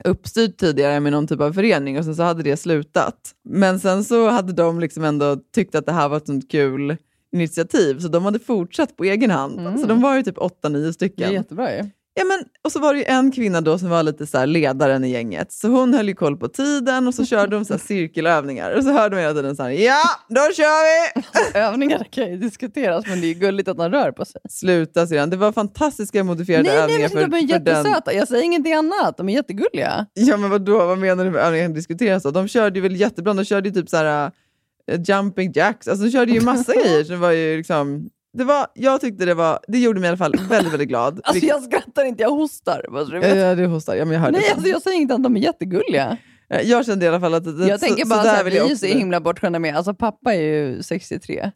[0.05, 3.19] uppstyrt tidigare med någon typ av förening och sen så hade det slutat.
[3.49, 6.97] Men sen så hade de liksom ändå tyckt att det här var ett sånt kul
[7.33, 9.59] initiativ så de hade fortsatt på egen hand.
[9.61, 9.79] Mm.
[9.79, 11.33] Så de var ju typ åtta, nio Det är stycken.
[11.33, 11.85] jättebra ju.
[12.19, 15.05] Ja, men, och så var det ju en kvinna då som var lite så ledaren
[15.05, 15.53] i gänget.
[15.53, 18.77] Så hon höll ju koll på tiden och så körde de så cirkelövningar.
[18.77, 21.23] Och så hörde man hela tiden så här, ja, då kör vi!
[21.59, 24.41] Övningar kan ju diskuteras, men det är ju gulligt att man rör på sig.
[24.51, 25.31] Sluta sedan.
[25.31, 27.77] Det var fantastiska modifierade Nej, nej, övningar men de är för, för den.
[27.85, 28.13] jättesöta.
[28.13, 29.17] Jag säger ingenting annat.
[29.17, 30.07] De är jättegulliga.
[30.15, 32.31] Ja, men vadå, vad menar du med övningar som diskuteras då?
[32.31, 33.35] De körde ju väl jättebra.
[33.35, 35.89] De körde ju typ så här uh, jumping jacks.
[35.89, 37.05] Alltså de körde ju massa grejer.
[37.05, 38.09] Så det var ju liksom...
[38.33, 41.21] Det var, jag tyckte det var, det gjorde mig i alla fall väldigt, väldigt glad.
[41.25, 42.85] Alltså jag skrattar inte, jag hostar.
[43.07, 43.37] Så vet.
[43.37, 43.95] Ja, du hostar.
[43.95, 44.53] Ja, men jag hörde Nej, det.
[44.55, 46.17] alltså jag säger inte att de är jättegulliga.
[46.51, 47.45] Eh, Jag kände i alla fall att...
[47.45, 50.35] Det, Jag tänker bara så vill vi är ju så himla bortskämda med, alltså pappa
[50.35, 51.51] är ju 63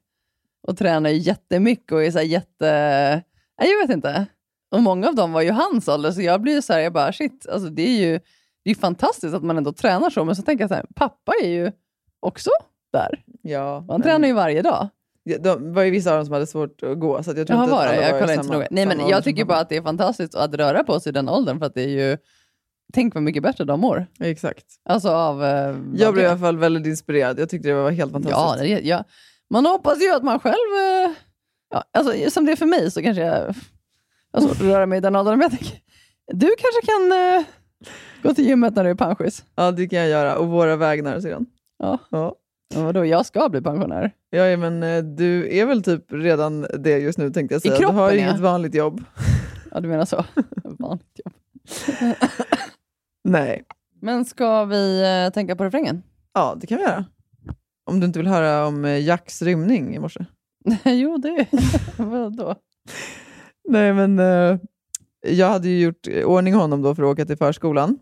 [0.68, 2.66] och tränar ju jättemycket och är så jätte...
[3.60, 4.26] Nej, jag vet inte.
[4.74, 7.12] Och många av dem var ju hans ålder, så jag blir så här, jag bara
[7.12, 8.20] shit, alltså det är ju
[8.64, 11.32] det är fantastiskt att man ändå tränar så, men så tänker jag så här, pappa
[11.42, 11.72] är ju
[12.20, 12.50] också
[12.92, 13.22] där.
[13.42, 14.88] Ja, Han men- tränar ju varje dag.
[15.40, 17.22] De var ju vissa av dem som hade svårt att gå.
[17.22, 18.08] Så jag tror Jaha, inte var det?
[18.08, 18.66] Jag kollar inte noga.
[18.70, 21.28] Nej, men jag tycker bara att det är fantastiskt att röra på sig i den
[21.28, 22.18] åldern, för att det är ju...
[22.92, 24.06] Tänk vad mycket bättre de mår.
[24.20, 24.64] Exakt.
[24.84, 25.44] Alltså av...
[25.44, 27.38] eh, Jag blev i alla fall väldigt inspirerad.
[27.38, 28.70] Jag tyckte det var helt fantastiskt.
[28.70, 29.04] Ja, det, ja,
[29.50, 30.54] man hoppas ju att man själv...
[31.08, 31.12] eh,
[31.74, 33.54] Ja, alltså, som det är för mig så kanske jag
[34.32, 35.38] har svårt att röra mig i den åldern.
[35.38, 35.78] Men jag tänker,
[36.32, 37.44] du kanske kan eh,
[38.22, 39.44] gå till gymmet när du är pensionist.
[39.54, 40.36] Ja, det kan jag göra.
[40.36, 41.46] Och våra vägnar sedan.
[41.78, 41.98] Ja.
[42.10, 42.34] Ja.
[42.74, 44.10] Ja, vadå, jag ska bli pensionär.
[44.30, 47.76] Ja, men eh, du är väl typ redan det just nu tänkte jag säga.
[47.76, 48.28] kroppen, du har ju ja.
[48.28, 49.04] inget vanligt jobb.
[49.74, 50.24] Ja, du menar så.
[50.64, 51.34] Vanligt jobb.
[53.24, 53.64] Nej.
[54.00, 56.02] Men ska vi eh, tänka på refrängen?
[56.34, 57.04] Ja, det kan vi göra.
[57.84, 60.24] Om du inte vill höra om eh, Jacks rymning i morse.
[60.84, 61.46] jo, det
[61.96, 62.54] Vadå?
[63.68, 64.58] Nej, men eh,
[65.20, 67.98] jag hade ju gjort i ordning honom då för att åka till förskolan.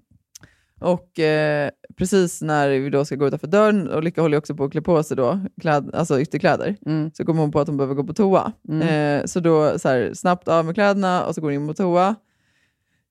[0.80, 1.70] Och eh,
[2.00, 4.80] precis när vi då ska gå utanför dörren, och Lycka håller också på att klä
[4.82, 7.10] på sig då, kläd, alltså ytterkläder, Mm.
[7.14, 8.52] så kommer hon på att hon behöver gå på toa.
[8.68, 8.88] Mm.
[8.88, 11.74] Eh, så då så här, snabbt av med kläderna och så går hon in på
[11.74, 12.14] toa.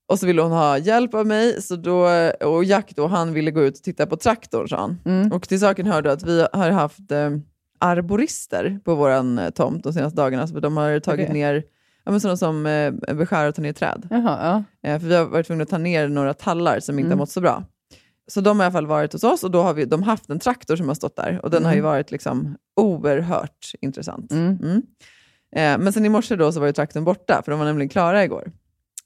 [0.08, 2.08] Och så ville hon ha hjälp av mig, så då,
[2.46, 5.00] och Jack då, han ville gå ut och titta på traktorn sa han.
[5.06, 5.32] Mm.
[5.32, 7.30] Och till saken hörde att vi har haft eh,
[7.80, 10.48] arborister på vår eh, tomt de senaste dagarna.
[10.48, 11.34] Så de har tagit det?
[11.34, 11.64] ner,
[12.06, 14.08] ja, men sådana som eh, beskär och tar ner träd.
[14.10, 14.90] Jaha, ja.
[14.90, 17.18] Eh, för vi har varit tvungna att ta ner några tallar som inte Mm.
[17.18, 17.64] har mått så bra.
[18.32, 20.30] Så de har i alla fall varit hos oss och då har vi, de haft
[20.30, 21.40] en traktor som har stått där.
[21.44, 21.92] Och den har ju Mm.
[21.92, 24.32] varit liksom oerhört intressant.
[24.32, 24.58] Mm.
[24.64, 24.82] Mm.
[25.56, 27.90] Eh, men sen i morse då så var ju traktorn borta, för de var nämligen
[27.90, 28.52] klara igår.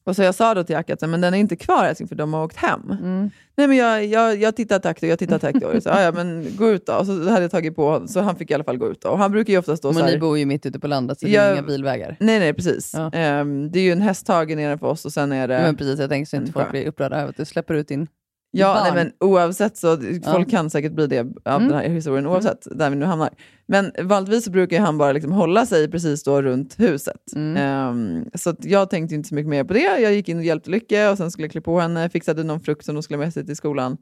[0.06, 2.16] Och så jag sa då till Jack att men den är inte kvar älskling, för
[2.16, 2.82] de har åkt hem.
[2.92, 3.30] Mm.
[3.56, 5.80] Nej men jag, jag, jag tittar traktor, jag tittar traktor.
[5.84, 6.94] Så, "Ja, men gå ut då.
[6.94, 9.02] Och så hade jag tagit på så han fick i alla fall gå ut.
[9.02, 9.10] Då.
[9.10, 10.88] Och han brukar ju oftast stå så Men här, ni bor ju mitt ute på
[10.88, 12.18] landet så det Jag- är inga bilvägar.
[12.20, 12.94] Nej, nej, precis.
[12.94, 13.12] Ja.
[13.14, 15.58] Ehm, det är ju en hästhage nedanför oss och sen är det...
[15.62, 18.08] Men precis, jag tänker så inte folk blir upprörda över att du släpper ut din
[18.56, 18.84] Ja, barn.
[18.96, 21.68] nej, men oavsett så, folk kan säkert bli det av Mm.
[21.68, 23.30] den här historien oavsett där vi nu hamnar.
[23.66, 27.34] Men vanligtvis så brukar han bara liksom hålla sig precis då runt huset.
[27.36, 27.58] Mm.
[27.58, 30.00] Ehm, så jag tänkte inte så mycket mer på det.
[30.02, 32.60] Jag gick in och hjälpte Lycke och sen skulle jag klä på henne, fixade någon
[32.60, 33.98] frukt som de skulle ha med sig till skolan.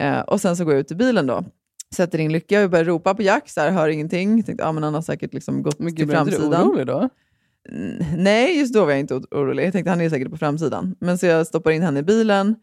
[0.00, 1.44] Eh, och sen så går jag ut till bilen då.
[1.94, 4.42] Sätter in Lycka och börjar ropa på Jack, så här, hör ingenting.
[4.42, 6.68] Tänkte, ja, men han har säkert liksom gått Men till framsidan.
[6.68, 7.08] orolig då?
[7.72, 9.66] Mm, Nej, just då var jag inte orolig.
[9.66, 10.94] Jag tänkte han är säkert på framsidan.
[11.00, 12.54] Men så jag stoppar in henne i bilen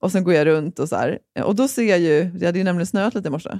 [0.00, 1.18] och sen går jag runt och så här.
[1.44, 3.58] Och då ser jag ju, det hade ju nämligen snöat lite i morse.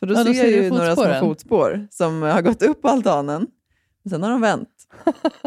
[0.00, 2.88] Så då Ja, då ser jag ju några små fotspår som har gått upp på
[2.88, 3.46] altanen.
[4.02, 4.68] Men sen har de vänt.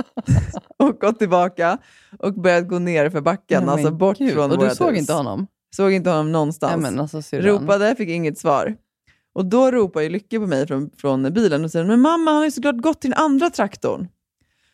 [0.78, 1.78] och gått tillbaka
[2.20, 4.34] och börjat gå ner för backen, Nej, alltså bort gud.
[4.34, 5.00] från Och du såg hus.
[5.00, 5.48] inte honom?
[5.76, 6.92] Såg inte honom någonstans.
[6.92, 7.38] Nej, alltså.
[7.38, 8.76] Ropade, fick inget svar.
[9.34, 12.38] Och då ropar ju Lycke på mig från, från bilen och säger men mamma han
[12.38, 14.08] har ju såklart gått till den andra traktorn.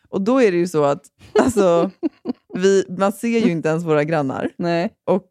[0.08, 1.02] Och då är det ju så att
[1.40, 1.90] alltså,
[2.54, 4.50] vi, man ser ju inte ens våra grannar.
[4.56, 4.90] Nej.
[5.06, 5.26] Och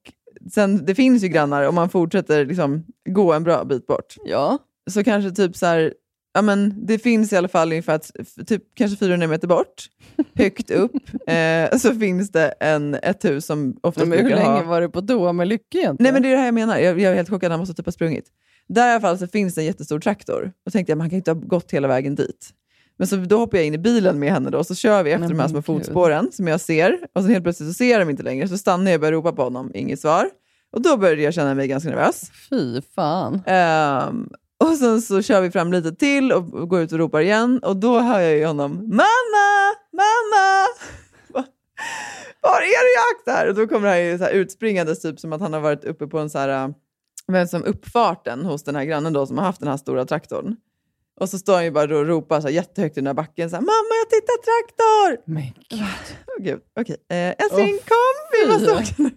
[0.51, 4.15] sen, det finns ju grannar om man fortsätter liksom, gå en bra bit bort.
[4.25, 4.57] Ja.
[4.89, 5.93] Så kanske typ så här,
[6.33, 7.99] ja men det finns i alla fall ungefär
[8.43, 9.85] typ kanske 400 meter bort,
[10.35, 10.93] högt upp,
[11.27, 14.63] eh, så finns det en, ett hus som oftast Men hur brukar länge ha...
[14.63, 15.97] var du på toa med Lycke egentligen?
[15.99, 17.75] Nej men det är det här jag menar, jag, jag är helt chockad, han måste
[17.75, 18.25] typ ha sprungit.
[18.67, 20.51] Där i alla fall så finns det en jättestor traktor.
[20.65, 22.53] Och tänkte jag, man kan inte ha gått hela vägen dit.
[22.97, 25.27] Men så då hoppar jag in i bilen med henne då, så kör vi efter
[25.27, 26.99] Men de här små fotspåren som jag ser.
[27.13, 29.13] Och sen helt plötsligt så ser jag dem inte längre, så stannar jag och börjar
[29.13, 30.29] ropa på honom, inget svar.
[30.71, 32.31] Och då började jag känna mig ganska nervös.
[32.49, 33.41] Fy fan.
[33.45, 34.29] Ehm,
[34.63, 37.59] och sen så kör vi fram lite till och och går ut och ropar igen.
[37.63, 40.67] Och då hör jag ju honom, mamma, mamma!
[42.41, 43.49] Var är du Jack där?
[43.49, 46.07] Och då kommer han ju så här utspringandes, typ som att han har varit uppe
[46.07, 46.73] på en så här,
[47.27, 50.55] men som uppfarten hos den här grannen då som har haft den här stora traktorn.
[51.19, 53.49] Och så står han ju bara och ropar så här jättehögt i den här backen,
[53.49, 55.31] så här, mamma jag tittar traktor!
[55.31, 55.43] Men
[56.39, 56.59] gud.
[56.79, 56.97] Okej.
[57.09, 58.71] Eh, älskling Åh, kom, vi måste fy.
[58.73, 59.09] åka nu.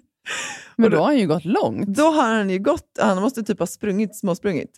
[0.77, 1.87] Men då har han ju gått långt.
[1.97, 4.71] Då har han ju gått, han måste typ ha sprungit, småsprungit.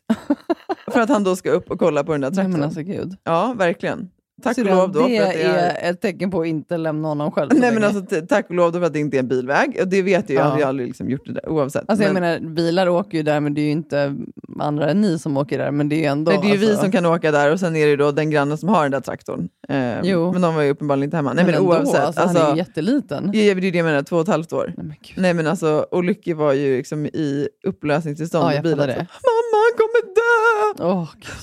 [0.93, 2.53] för att han då ska upp och kolla på den där Nej, traktorn.
[2.53, 3.17] men alltså gud.
[3.25, 4.11] Ja, verkligen.
[4.43, 5.07] Tack och lov då.
[5.09, 5.87] det, för att det är...
[5.87, 8.73] är ett tecken på att inte lämna honom själv Nej, men alltså, tack och lov
[8.73, 9.79] då för att det inte är en bilväg.
[9.81, 10.49] Och det vet jag, jag Ja.
[10.49, 11.85] hade ju aldrig liksom gjort det där oavsett.
[11.89, 14.17] Alltså jag men, menar, bilar åker ju där, men det är ju inte
[14.61, 15.71] andra än ni som åker där.
[15.71, 16.31] Men det är ju ändå...
[16.31, 18.11] nej, det är ju vi alltså, som kan åka där och sen är det då
[18.13, 19.49] den grannen som har den där traktorn.
[19.69, 20.33] Eh, Jo.
[20.33, 21.33] Men de var ju uppenbarligen inte hemma.
[21.33, 22.01] Nej, men, ändå, oavsett.
[22.01, 23.25] Alltså, han är ju jätteliten.
[23.25, 24.75] Ja, det är ju det jag menar, två och ett halvt år.
[24.77, 25.23] Nej, men gud.
[25.23, 28.79] Nej men alltså, och Lycke var ju liksom i upplösningstillstånd Ja, i jag bilen.
[28.79, 29.07] fattar Så, det.
[29.29, 30.12] Mamma, han kommer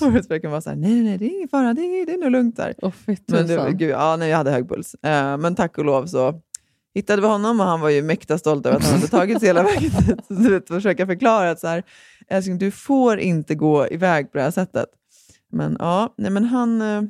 [0.00, 2.18] Och fröken var såhär, nej nej nej, det är ingen fara, det är, det är
[2.18, 2.74] nog lugnt där.
[2.82, 2.92] oh,
[3.26, 4.94] Men det, gud, ja, nej, jag hade hög puls.
[4.94, 6.34] Eh, men tack och lov så
[6.94, 9.48] hittade vi honom och han var ju mäkta stolt över att han hade tagit sig
[9.48, 9.90] hela vägen
[10.28, 10.68] dit.
[10.68, 11.82] Så försöka förklara att så här,
[12.28, 14.86] älskling, du får inte gå iväg på det här sättet.
[15.52, 17.02] Men ja, nej, men han, eh,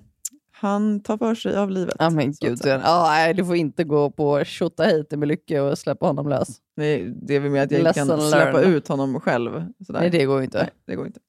[0.53, 1.95] han tar för sig av livet.
[1.99, 5.29] Ja men så gud, så, ja, nej, du får inte gå på tjotta hit med
[5.29, 6.49] Lycke och släppa honom lös.
[6.77, 8.75] Nej, det är väl med att jag inte kan Lesson släppa learned.
[8.77, 9.51] ut honom själv.
[9.87, 10.01] Sådär.
[10.01, 10.59] Nej det går ju inte.
[10.59, 11.21] Nej, det går inte.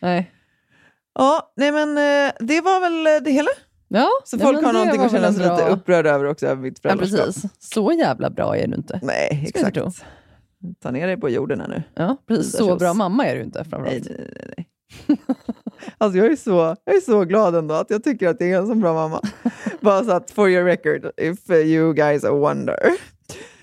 [0.00, 0.32] Nej.
[1.18, 3.48] Ja, nej men eh, det var väl eh, det hela.
[3.88, 6.80] Ja, Så ja, folk har någonting att känna sig lite upprörda över också, över mitt
[6.82, 7.26] Ja, föräldraskap.
[7.26, 7.50] precis.
[7.58, 9.00] Så jävla bra är du inte.
[9.02, 9.78] Nej, exakt.
[10.82, 11.82] Ta ner dig på jorden här nu.
[11.94, 12.56] Ja, precis.
[12.56, 14.08] Så bra mamma är du inte framförallt.
[14.08, 14.68] nej, nej, nej.
[15.98, 18.58] alltså jag är, så, jag är så glad ändå att jag tycker att jag är
[18.58, 19.20] en så bra mamma.
[19.80, 22.78] Bara så att, for your record, if you guys wonder.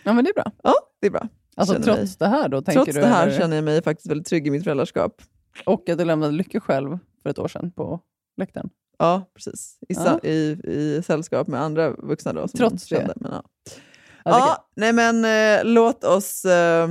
[0.04, 0.52] Ja men det är bra.
[0.64, 1.28] Ja, det är bra.
[1.56, 2.62] Alltså Känner trots det här då?
[2.62, 3.38] Tänker Trots du, det här eller?
[3.38, 5.22] känner jag mig faktiskt väldigt trygg i mitt föräldraskap.
[5.66, 8.00] Och att du lämnade Lycke själv för ett år sedan på
[8.38, 8.70] läktaren.
[8.98, 9.80] Ja, precis.
[9.90, 12.48] I, sa, i, i sällskap med andra vuxna då.
[12.48, 12.96] Som Trots det.
[12.96, 13.44] kände, Men, ja.
[14.24, 16.90] Ja, det Ja, nej men eh, låt oss eh,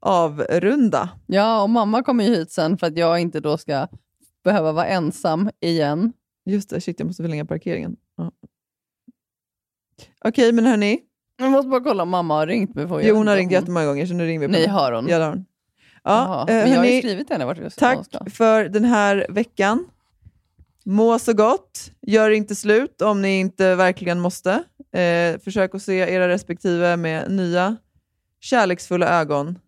[0.00, 1.10] avrunda.
[1.26, 3.88] Ja, och mamma kommer ju hit sen för att jag inte då ska
[4.44, 6.12] behöva vara ensam igen.
[6.44, 7.96] Just det, shit jag måste förlänga parkeringen.
[8.16, 8.32] Ja.
[10.24, 11.00] Okej, men hörni.
[11.36, 12.74] Jag måste bara kolla om mamma har ringt.
[12.74, 12.86] mig.
[13.02, 15.08] Jo, hon har ringt jättemånga gånger så nu ringer vi på Nej, har hon?
[15.08, 15.44] Ja, det har hon.
[16.04, 17.70] Jaha, Ja, eh, men jag har ju skrivit henne vart ska.
[17.70, 19.84] tack för den här veckan.
[20.84, 21.90] Må så gott.
[22.06, 24.50] Gör inte slut om ni inte verkligen måste.
[24.92, 27.76] Eh, försök att se era respektive med nya
[28.40, 29.58] kärleksfulla ögon.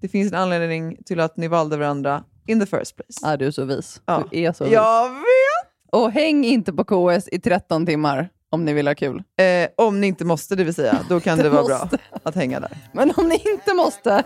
[0.00, 3.18] Det finns en anledning till att ni valde varandra in the first place.
[3.22, 4.00] Ja, du är så vis.
[4.06, 4.24] Ja.
[4.30, 4.72] Du är så vis.
[4.72, 5.72] Jag vet!
[5.92, 9.22] Och häng inte på KS i 13 timmar om ni vill ha kul.
[9.36, 10.98] Eh, om ni inte måste, det vill säga.
[11.08, 11.98] Då kan det vara bra Måste.
[12.22, 12.70] att hänga där.
[12.92, 14.24] Men om ni inte måste,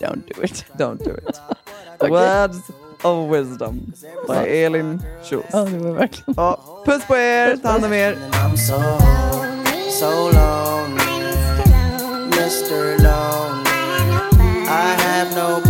[0.00, 0.64] don't do it.
[0.78, 1.40] Don't do it.
[2.10, 2.70] Words
[3.04, 3.92] of wisdom
[4.26, 5.48] by Elin Schultz.
[5.52, 6.34] Ja, det var verkligen.
[6.36, 8.16] Ja, puss på er, ta hand om er.
[8.32, 8.80] I'm so,
[9.90, 11.34] so lonely,
[12.30, 12.98] Mr.
[13.02, 13.70] Lonely.
[14.66, 15.69] I have nobody